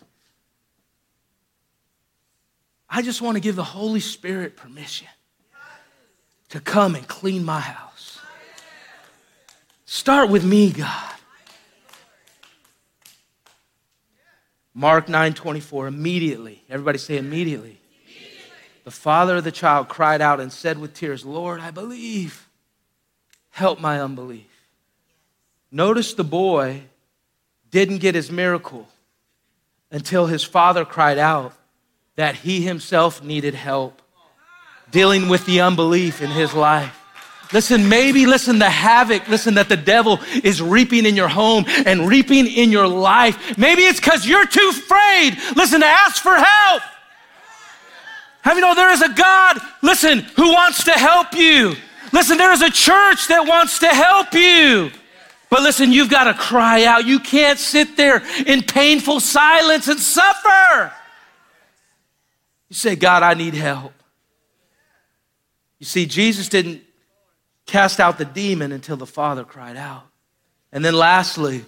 [2.89, 5.09] I just want to give the Holy Spirit permission
[6.51, 8.21] to come and clean my house.
[9.85, 11.15] Start with me, God.
[14.75, 16.63] Mark 9:24 immediately.
[16.69, 17.81] Everybody say immediately.
[18.05, 18.51] immediately.
[18.85, 22.47] The father of the child cried out and said with tears, "Lord, I believe.
[23.51, 24.47] Help my unbelief."
[25.71, 26.85] Notice the boy
[27.71, 28.89] didn't get his miracle
[29.91, 31.55] until his father cried out
[32.17, 34.03] that he himself needed help
[34.91, 37.03] dealing with the unbelief in his life.
[37.53, 42.09] Listen, maybe listen, the havoc, listen, that the devil is reaping in your home and
[42.09, 43.57] reaping in your life.
[43.57, 46.83] Maybe it's because you're too afraid, listen, to ask for help.
[48.43, 51.75] Have you know there is a God, listen, who wants to help you?
[52.13, 54.91] Listen, there is a church that wants to help you.
[55.49, 57.07] But listen, you've got to cry out.
[57.07, 60.93] You can't sit there in painful silence and suffer.
[62.69, 63.93] You say, God, I need help.
[65.79, 66.83] You see, Jesus didn't
[67.67, 70.05] cast out the demon until the Father cried out.
[70.73, 71.65] And then lastly,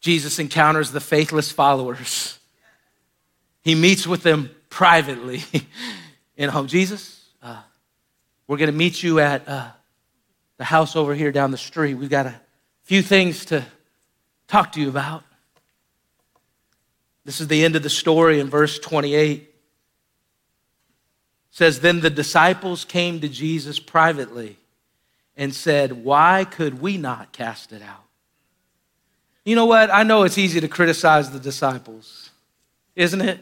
[0.00, 2.38] Jesus encounters the faithless followers.
[3.62, 5.42] He meets with them privately
[6.36, 6.66] in home.
[6.66, 7.62] Jesus, uh,
[8.46, 9.68] we're going to meet you at uh,
[10.58, 11.94] the house over here down the street.
[11.94, 12.34] We've got a
[12.82, 13.64] few things to
[14.46, 15.24] talk to you about.
[17.24, 19.40] This is the end of the story in verse 28.
[19.40, 19.48] It
[21.50, 24.58] says, Then the disciples came to Jesus privately
[25.36, 28.04] and said, Why could we not cast it out?
[29.44, 29.90] You know what?
[29.90, 32.30] I know it's easy to criticize the disciples,
[32.96, 33.40] isn't it?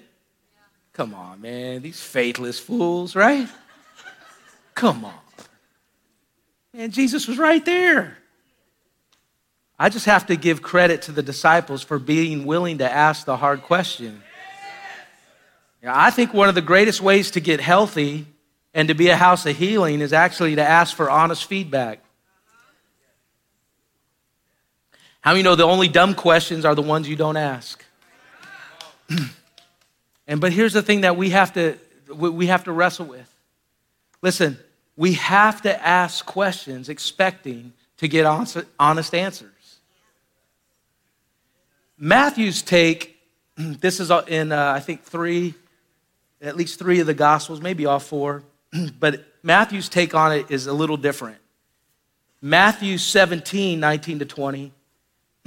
[0.92, 1.82] Come on, man.
[1.82, 3.48] These faithless fools, right?
[4.74, 5.14] Come on.
[6.74, 8.18] And Jesus was right there.
[9.82, 13.36] I just have to give credit to the disciples for being willing to ask the
[13.36, 14.22] hard question.
[15.82, 18.26] I think one of the greatest ways to get healthy
[18.72, 21.98] and to be a house of healing is actually to ask for honest feedback.
[25.20, 27.84] How many know the only dumb questions are the ones you don't ask?
[30.28, 31.76] and but here's the thing that we have to
[32.14, 33.34] we have to wrestle with.
[34.22, 34.58] Listen,
[34.96, 38.24] we have to ask questions expecting to get
[38.78, 39.51] honest answers.
[42.04, 43.16] Matthew's take,
[43.56, 45.54] this is in, uh, I think, three,
[46.40, 48.42] at least three of the Gospels, maybe all four,
[48.98, 51.38] but Matthew's take on it is a little different.
[52.40, 54.72] Matthew 17, 19 to 20,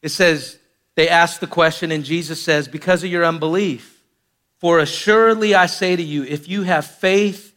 [0.00, 0.58] it says,
[0.94, 4.02] they ask the question, and Jesus says, Because of your unbelief,
[4.58, 7.54] for assuredly I say to you, if you have faith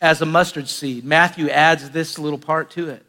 [0.00, 3.05] as a mustard seed, Matthew adds this little part to it.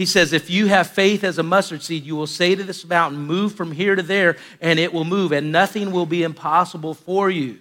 [0.00, 2.86] He says, If you have faith as a mustard seed, you will say to this
[2.86, 6.94] mountain, Move from here to there, and it will move, and nothing will be impossible
[6.94, 7.60] for you.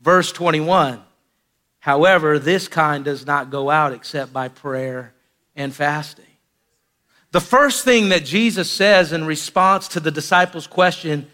[0.00, 1.02] Verse 21
[1.80, 5.12] However, this kind does not go out except by prayer
[5.56, 6.24] and fasting.
[7.32, 11.28] The first thing that Jesus says in response to the disciples' question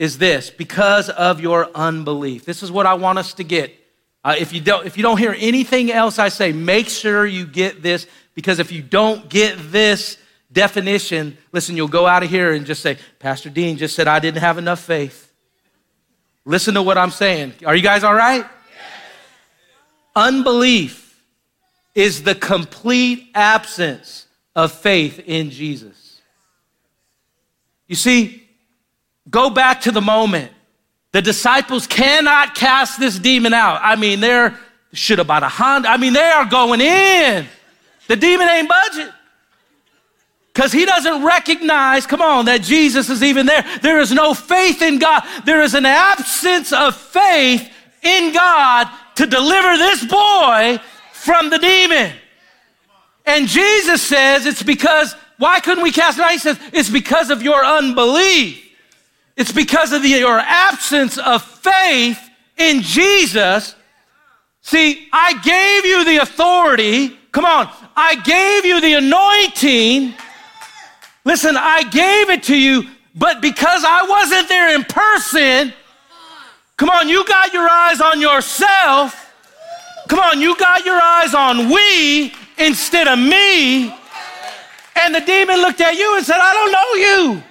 [0.00, 2.44] is this because of your unbelief.
[2.44, 3.72] This is what I want us to get.
[4.24, 7.46] Uh, if, you don't, if you don't hear anything else I say, make sure you
[7.46, 8.08] get this
[8.40, 10.16] because if you don't get this
[10.50, 14.18] definition, listen, you'll go out of here and just say, Pastor Dean just said I
[14.18, 15.30] didn't have enough faith.
[16.46, 17.52] Listen to what I'm saying.
[17.66, 18.46] Are you guys all right?
[20.16, 21.22] Unbelief
[21.94, 24.26] is the complete absence
[24.56, 26.22] of faith in Jesus.
[27.88, 28.48] You see,
[29.28, 30.50] go back to the moment.
[31.12, 33.80] The disciples cannot cast this demon out.
[33.82, 34.58] I mean, they're
[34.92, 35.88] should have bought a Honda.
[35.88, 37.46] I mean, they are going in.
[38.10, 39.12] The demon ain't budget.
[40.52, 43.64] Because he doesn't recognize, come on, that Jesus is even there.
[43.82, 45.22] There is no faith in God.
[45.44, 50.80] There is an absence of faith in God to deliver this boy
[51.12, 52.12] from the demon.
[53.26, 56.32] And Jesus says it's because, why couldn't we cast him out?
[56.32, 58.60] He says, it's because of your unbelief.
[59.36, 62.18] It's because of the, your absence of faith
[62.56, 63.76] in Jesus.
[64.62, 67.19] See, I gave you the authority.
[67.32, 67.68] Come on.
[67.96, 70.14] I gave you the anointing.
[71.24, 75.72] Listen, I gave it to you, but because I wasn't there in person,
[76.76, 79.32] come on, you got your eyes on yourself.
[80.08, 83.94] Come on, you got your eyes on we instead of me.
[84.96, 86.94] And the demon looked at you and said, I don't know
[87.36, 87.42] you.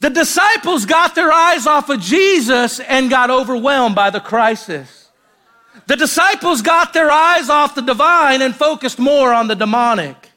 [0.00, 5.03] The disciples got their eyes off of Jesus and got overwhelmed by the crisis.
[5.86, 10.30] The disciples got their eyes off the divine and focused more on the demonic.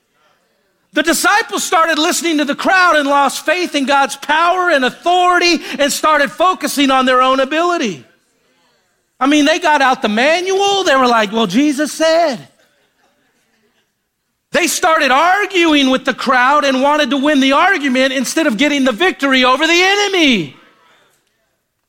[0.94, 5.58] The disciples started listening to the crowd and lost faith in God's power and authority
[5.78, 8.04] and started focusing on their own ability.
[9.20, 10.84] I mean, they got out the manual.
[10.84, 12.48] They were like, well, Jesus said.
[14.52, 18.86] They started arguing with the crowd and wanted to win the argument instead of getting
[18.86, 20.56] the victory over the enemy.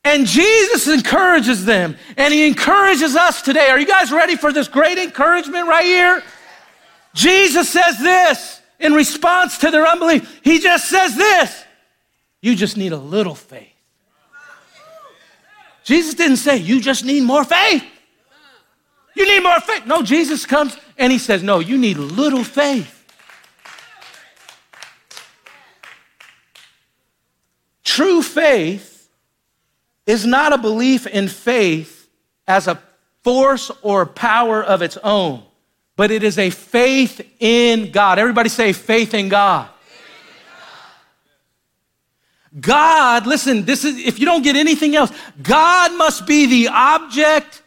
[0.09, 3.69] And Jesus encourages them, and he encourages us today.
[3.69, 6.23] Are you guys ready for this great encouragement right here?
[7.13, 10.41] Jesus says this in response to their unbelief.
[10.43, 11.63] He just says this
[12.41, 13.69] You just need a little faith.
[15.85, 17.85] Jesus didn't say, You just need more faith.
[19.15, 19.85] You need more faith.
[19.85, 22.95] No, Jesus comes and he says, No, you need little faith.
[27.85, 28.98] True faith
[30.09, 32.09] is not a belief in faith
[32.47, 32.81] as a
[33.23, 35.43] force or power of its own,
[35.97, 38.19] but it is a faith in God.
[38.19, 39.69] Everybody say faith in God.
[42.59, 47.63] God, listen, this is if you don't get anything else, God must be the object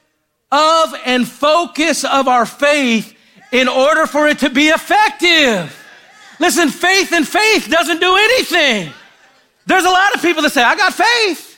[0.51, 3.15] of and focus of our faith
[3.51, 5.77] in order for it to be effective.
[6.39, 8.91] Listen, faith and faith doesn't do anything.
[9.67, 11.50] There's a lot of people that say, I got faith.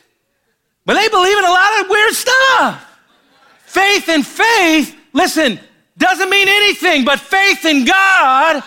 [0.85, 2.99] But they believe in a lot of weird stuff.
[3.65, 5.59] Faith and faith, listen,
[5.97, 8.63] doesn't mean anything, but faith in God,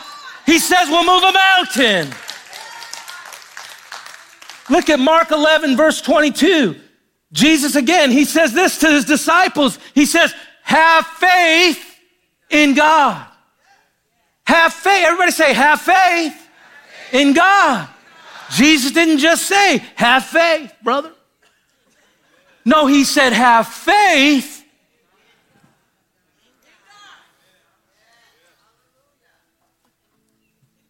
[0.46, 2.14] he says, will move a mountain.
[4.68, 6.76] Look at Mark 11, verse 22.
[7.32, 9.78] Jesus again, he says this to his disciples.
[9.94, 11.98] He says, Have faith
[12.50, 13.26] in God.
[14.44, 15.04] Have faith.
[15.04, 16.48] Everybody say, Have faith
[17.12, 17.88] in God.
[18.52, 21.12] Jesus didn't just say, Have faith, brother.
[22.66, 24.64] No, he said, have faith.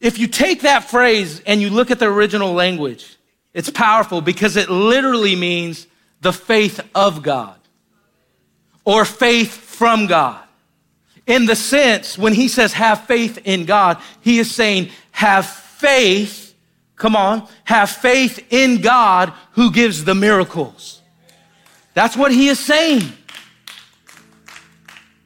[0.01, 3.19] If you take that phrase and you look at the original language,
[3.53, 5.87] it's powerful because it literally means
[6.23, 7.59] the faith of God
[8.87, 10.43] or faith from God.
[11.27, 16.55] In the sense, when he says have faith in God, he is saying have faith,
[16.95, 20.96] come on, have faith in God who gives the miracles.
[21.97, 23.05] That's what he is saying.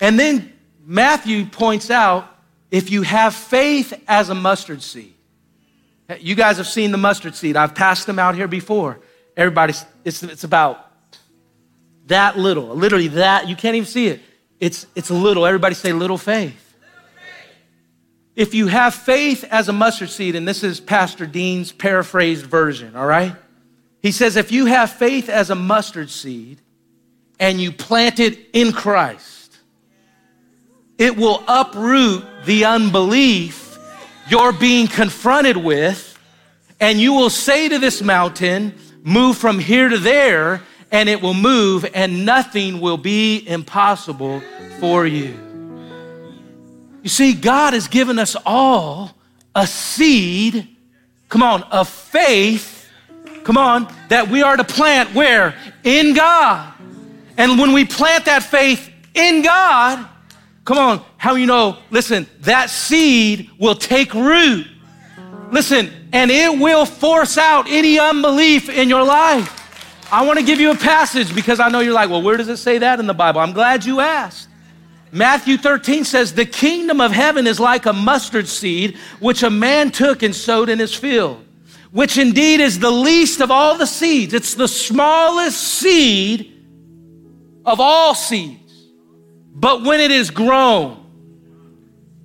[0.01, 0.53] And then
[0.87, 2.33] Matthew points out
[2.71, 5.15] if you have faith as a mustard seed,
[6.21, 7.57] you guys have seen the mustard seed.
[7.57, 9.01] I've passed them out here before.
[9.37, 10.87] Everybody, it's, it's about
[12.07, 13.49] that little, literally that.
[13.49, 14.21] You can't even see it.
[14.61, 15.47] It's, it's little.
[15.47, 16.77] Everybody say little faith.
[18.37, 22.95] If you have faith as a mustard seed, and this is Pastor Dean's paraphrased version,
[22.95, 23.35] all right?
[24.03, 26.61] He says, if you have faith as a mustard seed
[27.39, 29.59] and you plant it in Christ,
[30.99, 33.79] it will uproot the unbelief
[34.29, 36.19] you're being confronted with,
[36.79, 41.35] and you will say to this mountain, Move from here to there, and it will
[41.35, 44.43] move, and nothing will be impossible
[44.79, 45.35] for you.
[47.03, 49.17] You see, God has given us all
[49.55, 50.69] a seed,
[51.31, 52.80] come on, of faith
[53.45, 55.55] come on, that we are to plant where?
[55.85, 56.73] In God.
[57.37, 60.07] And when we plant that faith in God,
[60.65, 64.67] come on, how you know, listen, that seed will take root.
[65.51, 69.57] Listen, and it will force out any unbelief in your life.
[70.13, 72.49] I want to give you a passage because I know you're like, well, where does
[72.49, 73.41] it say that in the Bible?
[73.41, 74.49] I'm glad you asked.
[75.13, 79.91] Matthew 13 says, The kingdom of heaven is like a mustard seed, which a man
[79.91, 81.45] took and sowed in his field,
[81.93, 84.33] which indeed is the least of all the seeds.
[84.33, 86.53] It's the smallest seed
[87.65, 88.73] of all seeds.
[89.53, 90.97] But when it is grown,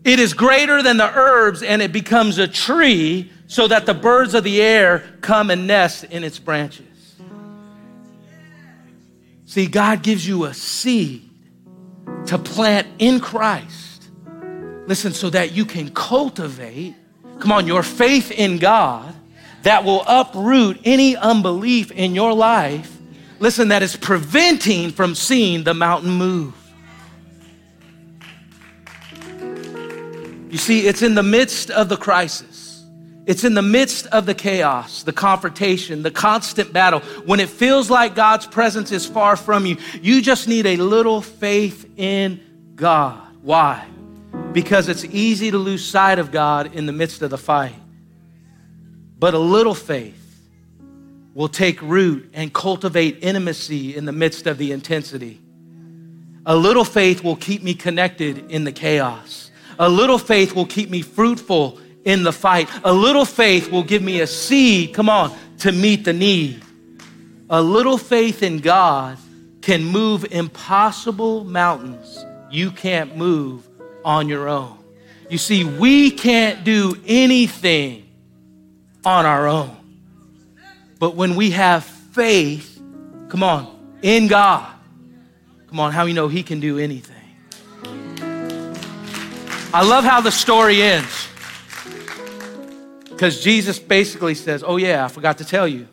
[0.03, 4.33] it is greater than the herbs and it becomes a tree so that the birds
[4.33, 6.85] of the air come and nest in its branches.
[9.45, 11.29] See, God gives you a seed
[12.27, 14.09] to plant in Christ.
[14.85, 16.93] Listen, so that you can cultivate,
[17.39, 19.14] come on, your faith in God
[19.65, 22.99] that will uproot any unbelief in your life.
[23.39, 26.53] Listen, that is preventing from seeing the mountain move.
[30.51, 32.85] You see, it's in the midst of the crisis.
[33.25, 36.99] It's in the midst of the chaos, the confrontation, the constant battle.
[37.25, 41.23] When it feels like God's presence is far from you, you just need a little
[41.23, 42.39] faith in
[42.75, 43.19] God.
[43.41, 43.83] Why?
[44.51, 47.73] Because it's easy to lose sight of God in the midst of the fight.
[49.17, 50.21] But a little faith
[51.33, 55.41] will take root and cultivate intimacy in the midst of the intensity.
[56.45, 59.51] A little faith will keep me connected in the chaos.
[59.79, 62.69] A little faith will keep me fruitful in the fight.
[62.83, 66.61] A little faith will give me a seed, come on, to meet the need.
[67.49, 69.17] A little faith in God
[69.61, 73.67] can move impossible mountains you can't move
[74.03, 74.77] on your own.
[75.29, 78.04] You see, we can't do anything
[79.05, 79.75] on our own.
[80.99, 82.81] But when we have faith,
[83.29, 84.71] come on, in God,
[85.67, 87.15] come on, how you know He can do anything?
[89.73, 91.27] I love how the story ends.
[93.09, 95.87] Because Jesus basically says, Oh, yeah, I forgot to tell you.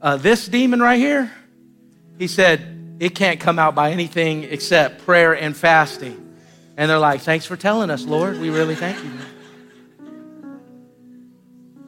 [0.00, 1.32] Uh, this demon right here,
[2.18, 6.34] he said, it can't come out by anything except prayer and fasting.
[6.76, 8.40] And they're like, Thanks for telling us, Lord.
[8.40, 9.10] We really thank you.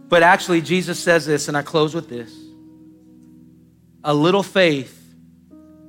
[0.09, 2.35] But actually, Jesus says this, and I close with this
[4.05, 4.95] a little faith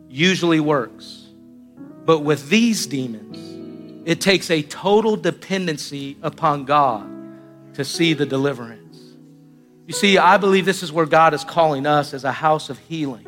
[0.10, 1.28] usually works.
[2.06, 3.38] But with these demons,
[4.06, 7.08] it takes a total dependency upon God
[7.76, 9.00] to see the deliverance.
[9.86, 12.78] You see, I believe this is where God is calling us as a house of
[12.80, 13.28] healing.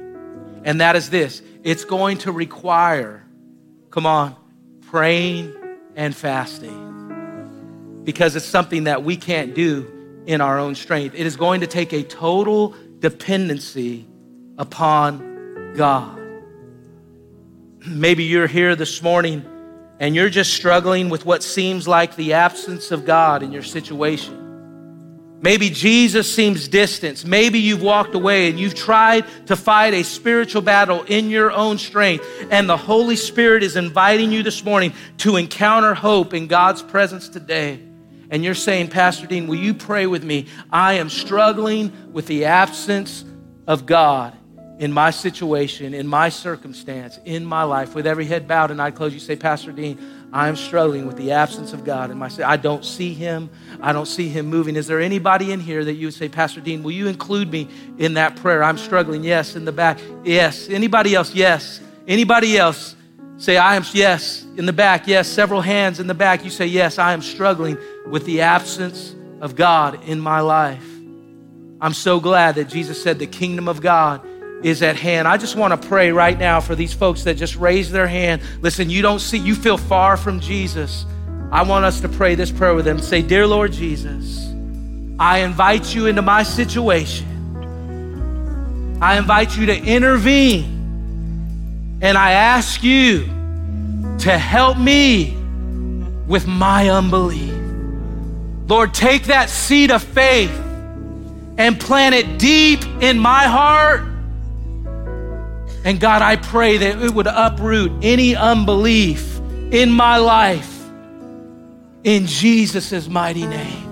[0.63, 3.23] And that is this it's going to require,
[3.91, 4.35] come on,
[4.89, 5.53] praying
[5.95, 8.01] and fasting.
[8.03, 11.15] Because it's something that we can't do in our own strength.
[11.15, 14.05] It is going to take a total dependency
[14.57, 16.19] upon God.
[17.85, 19.45] Maybe you're here this morning
[19.99, 24.37] and you're just struggling with what seems like the absence of God in your situation.
[25.43, 27.25] Maybe Jesus seems distant.
[27.25, 31.79] Maybe you've walked away and you've tried to fight a spiritual battle in your own
[31.79, 32.23] strength.
[32.51, 37.27] And the Holy Spirit is inviting you this morning to encounter hope in God's presence
[37.27, 37.79] today.
[38.31, 40.47] And you're saying, Pastor Dean, will you pray with me?
[40.71, 43.25] I am struggling with the absence
[43.67, 44.35] of God
[44.79, 48.89] in my situation, in my circumstance, in my life, with every head bowed and eye
[48.89, 49.99] closed, you say, Pastor Dean,
[50.33, 53.49] I am struggling with the absence of God in my I don't see him.
[53.79, 54.75] I don't see him moving.
[54.75, 57.67] Is there anybody in here that you would say, Pastor Dean, will you include me
[57.99, 58.63] in that prayer?
[58.63, 59.23] I'm struggling.
[59.23, 59.55] Yes.
[59.55, 59.99] In the back.
[60.23, 60.67] Yes.
[60.67, 61.35] Anybody else?
[61.35, 61.79] Yes.
[62.07, 62.95] Anybody else?
[63.37, 64.43] Say, I am, yes.
[64.55, 65.07] In the back.
[65.07, 65.27] Yes.
[65.27, 66.43] Several hands in the back.
[66.43, 67.77] You say, yes, I am struggling
[68.07, 70.85] with the absence of God in my life.
[71.79, 74.25] I'm so glad that Jesus said the kingdom of God
[74.63, 75.27] is at hand.
[75.27, 78.41] I just want to pray right now for these folks that just raised their hand.
[78.61, 81.05] Listen, you don't see, you feel far from Jesus.
[81.51, 82.99] I want us to pray this prayer with them.
[82.99, 84.53] Say, Dear Lord Jesus,
[85.19, 87.27] I invite you into my situation.
[89.01, 90.77] I invite you to intervene.
[92.01, 93.25] And I ask you
[94.19, 95.35] to help me
[96.27, 97.50] with my unbelief.
[98.71, 100.51] Lord, take that seed of faith
[101.57, 104.11] and plant it deep in my heart
[105.83, 109.39] and God, I pray that it would uproot any unbelief
[109.71, 110.87] in my life
[112.03, 113.87] in Jesus' mighty name.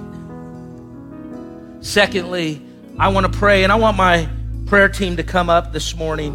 [1.81, 2.61] Secondly,
[2.99, 4.29] I want to pray, and I want my
[4.67, 6.33] prayer team to come up this morning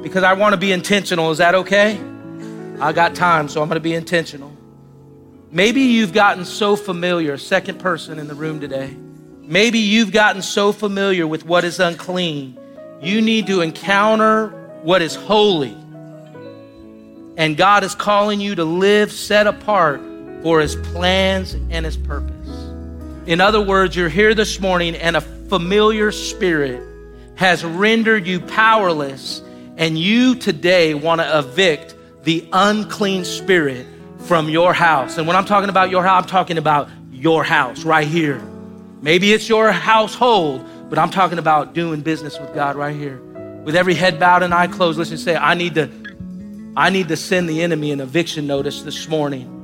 [0.02, 1.32] because I want to be intentional.
[1.32, 2.00] Is that okay?
[2.80, 4.56] I got time, so I'm going to be intentional.
[5.50, 8.94] Maybe you've gotten so familiar, second person in the room today.
[9.40, 12.58] Maybe you've gotten so familiar with what is unclean
[13.00, 14.48] you need to encounter
[14.82, 15.76] what is holy.
[17.36, 20.00] And God is calling you to live set apart
[20.42, 22.34] for His plans and His purpose.
[23.26, 26.82] In other words, you're here this morning and a familiar spirit
[27.36, 29.40] has rendered you powerless,
[29.76, 31.94] and you today want to evict
[32.24, 33.86] the unclean spirit
[34.20, 35.18] from your house.
[35.18, 38.40] And when I'm talking about your house, I'm talking about your house right here.
[39.00, 43.18] Maybe it's your household, but I'm talking about doing business with God right here.
[43.64, 45.88] With every head bowed and eye closed, listen, say, I need to,
[46.76, 49.54] I need to send the enemy an eviction notice this morning.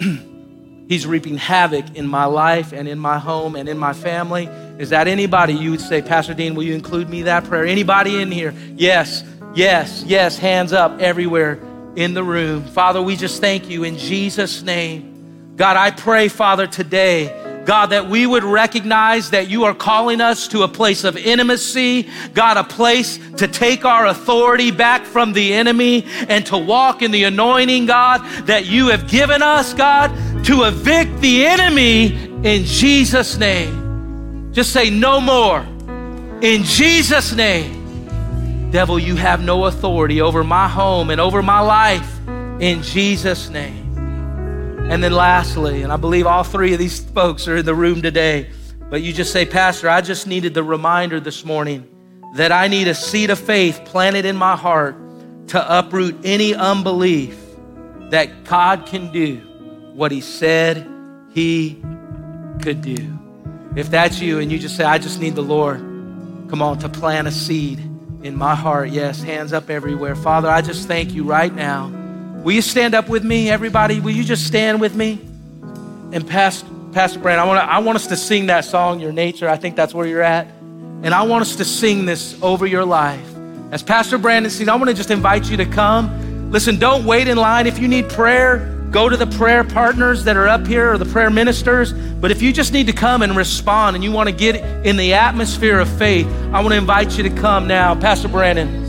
[0.88, 4.46] He's reaping havoc in my life and in my home and in my family.
[4.78, 7.64] Is that anybody you would say, Pastor Dean, will you include me that prayer?
[7.64, 8.52] Anybody in here?
[8.76, 10.36] Yes, yes, yes.
[10.36, 11.58] Hands up everywhere
[11.96, 12.64] in the room.
[12.64, 15.54] Father, we just thank you in Jesus' name.
[15.56, 20.48] God, I pray, Father, today God, that we would recognize that you are calling us
[20.48, 25.54] to a place of intimacy, God, a place to take our authority back from the
[25.54, 30.08] enemy and to walk in the anointing, God, that you have given us, God,
[30.44, 32.14] to evict the enemy
[32.44, 34.52] in Jesus' name.
[34.52, 35.60] Just say, no more.
[36.42, 37.83] In Jesus' name.
[38.74, 42.18] Devil, you have no authority over my home and over my life.
[42.58, 43.96] In Jesus' name.
[44.90, 48.02] And then lastly, and I believe all three of these folks are in the room
[48.02, 48.50] today,
[48.90, 51.88] but you just say, Pastor, I just needed the reminder this morning
[52.34, 54.96] that I need a seed of faith planted in my heart
[55.50, 57.38] to uproot any unbelief
[58.10, 59.36] that God can do
[59.94, 60.84] what He said
[61.32, 61.80] He
[62.60, 63.20] could do.
[63.76, 65.78] If that's you and you just say, I just need the Lord,
[66.50, 67.93] come on, to plant a seed
[68.24, 68.90] in my heart.
[68.90, 70.16] Yes, hands up everywhere.
[70.16, 71.92] Father, I just thank you right now
[72.44, 74.00] Will you stand up with me, everybody?
[74.00, 75.18] Will you just stand with me?
[76.12, 79.48] And Pastor, Pastor Brand, I want, I want us to sing that song, Your Nature.
[79.48, 80.46] I think that's where you're at.
[81.02, 83.26] And I want us to sing this over your life.
[83.70, 86.50] As Pastor Brandon sings, I want to just invite you to come.
[86.50, 87.66] Listen, don't wait in line.
[87.66, 91.04] If you need prayer, go to the prayer partners that are up here or the
[91.04, 91.92] prayer ministers.
[91.92, 94.54] But if you just need to come and respond and you want to get
[94.86, 97.96] in the atmosphere of faith, I want to invite you to come now.
[97.96, 98.82] Pastor Brandon.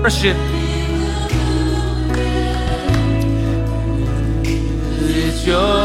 [0.00, 0.61] Christian.
[5.46, 5.81] Your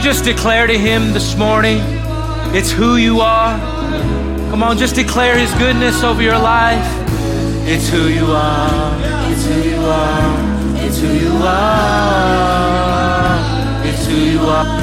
[0.00, 1.78] you just declare to him this morning,
[2.54, 3.58] it's who you are?
[4.50, 6.86] Come on, just declare his goodness over your life.
[7.68, 8.96] It's who you are.
[9.30, 10.76] It's who you are.
[10.76, 12.80] It's who you are.
[13.84, 14.79] It's who you are.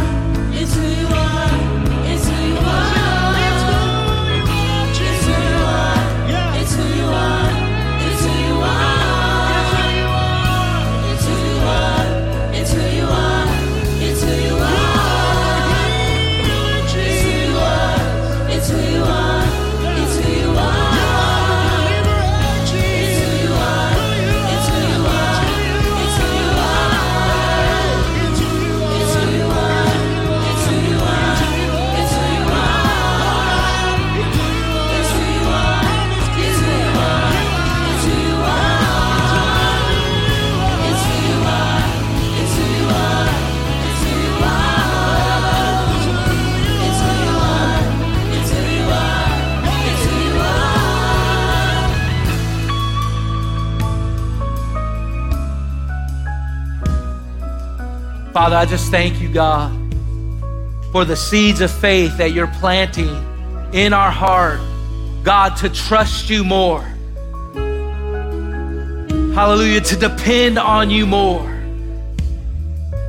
[58.37, 59.71] Father, I just thank you, God,
[60.91, 63.09] for the seeds of faith that you're planting
[63.73, 64.59] in our heart,
[65.23, 66.83] God, to trust you more.
[69.33, 71.49] Hallelujah, to depend on you more.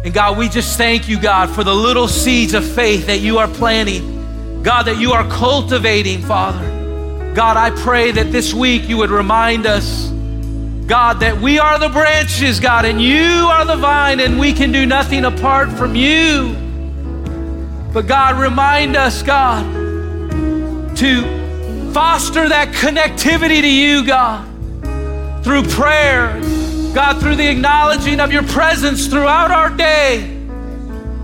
[0.03, 3.37] And God, we just thank you, God, for the little seeds of faith that you
[3.37, 4.63] are planting.
[4.63, 7.35] God, that you are cultivating, Father.
[7.35, 10.09] God, I pray that this week you would remind us,
[10.89, 14.73] God, that we are the branches, God, and you are the vine, and we can
[14.73, 16.57] do nothing apart from you.
[17.93, 19.67] But God, remind us, God,
[20.97, 24.47] to foster that connectivity to you, God,
[25.45, 26.41] through prayer,
[26.95, 30.39] God, through the acknowledging of your presence throughout our day.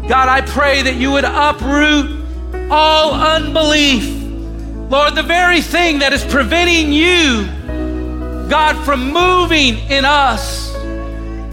[0.07, 2.23] God, I pray that you would uproot
[2.71, 4.05] all unbelief.
[4.91, 7.49] Lord, the very thing that is preventing you,
[8.49, 10.73] God, from moving in us.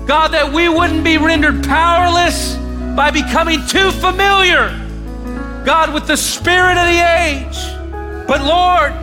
[0.05, 2.55] God, that we wouldn't be rendered powerless
[2.95, 4.69] by becoming too familiar,
[5.65, 8.27] God, with the spirit of the age.
[8.27, 8.93] But Lord,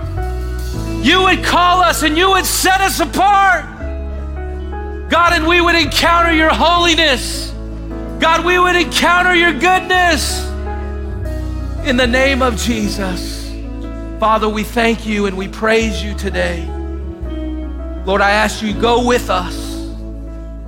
[1.05, 3.65] you would call us and you would set us apart.
[5.09, 7.51] God, and we would encounter your holiness.
[8.21, 10.47] God, we would encounter your goodness
[11.87, 13.51] in the name of Jesus.
[14.19, 16.69] Father, we thank you and we praise you today.
[18.09, 19.77] Lord, I ask you, go with us.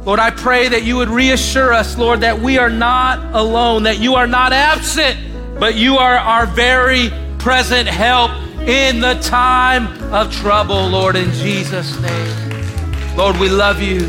[0.04, 3.98] Lord, I pray that you would reassure us, Lord, that we are not alone, that
[3.98, 5.18] you are not absent,
[5.58, 8.30] but you are our very present help
[8.68, 13.16] in the time of trouble, Lord, in Jesus' name.
[13.16, 14.00] Lord, we love you.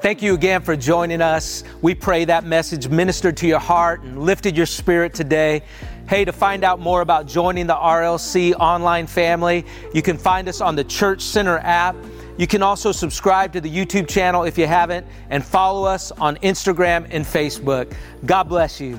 [0.00, 1.62] Thank you again for joining us.
[1.82, 5.64] We pray that message ministered to your heart and lifted your spirit today.
[6.08, 10.62] Hey, to find out more about joining the RLC online family, you can find us
[10.62, 11.94] on the Church Center app.
[12.40, 16.36] You can also subscribe to the YouTube channel if you haven't, and follow us on
[16.36, 17.94] Instagram and Facebook.
[18.24, 18.98] God bless you.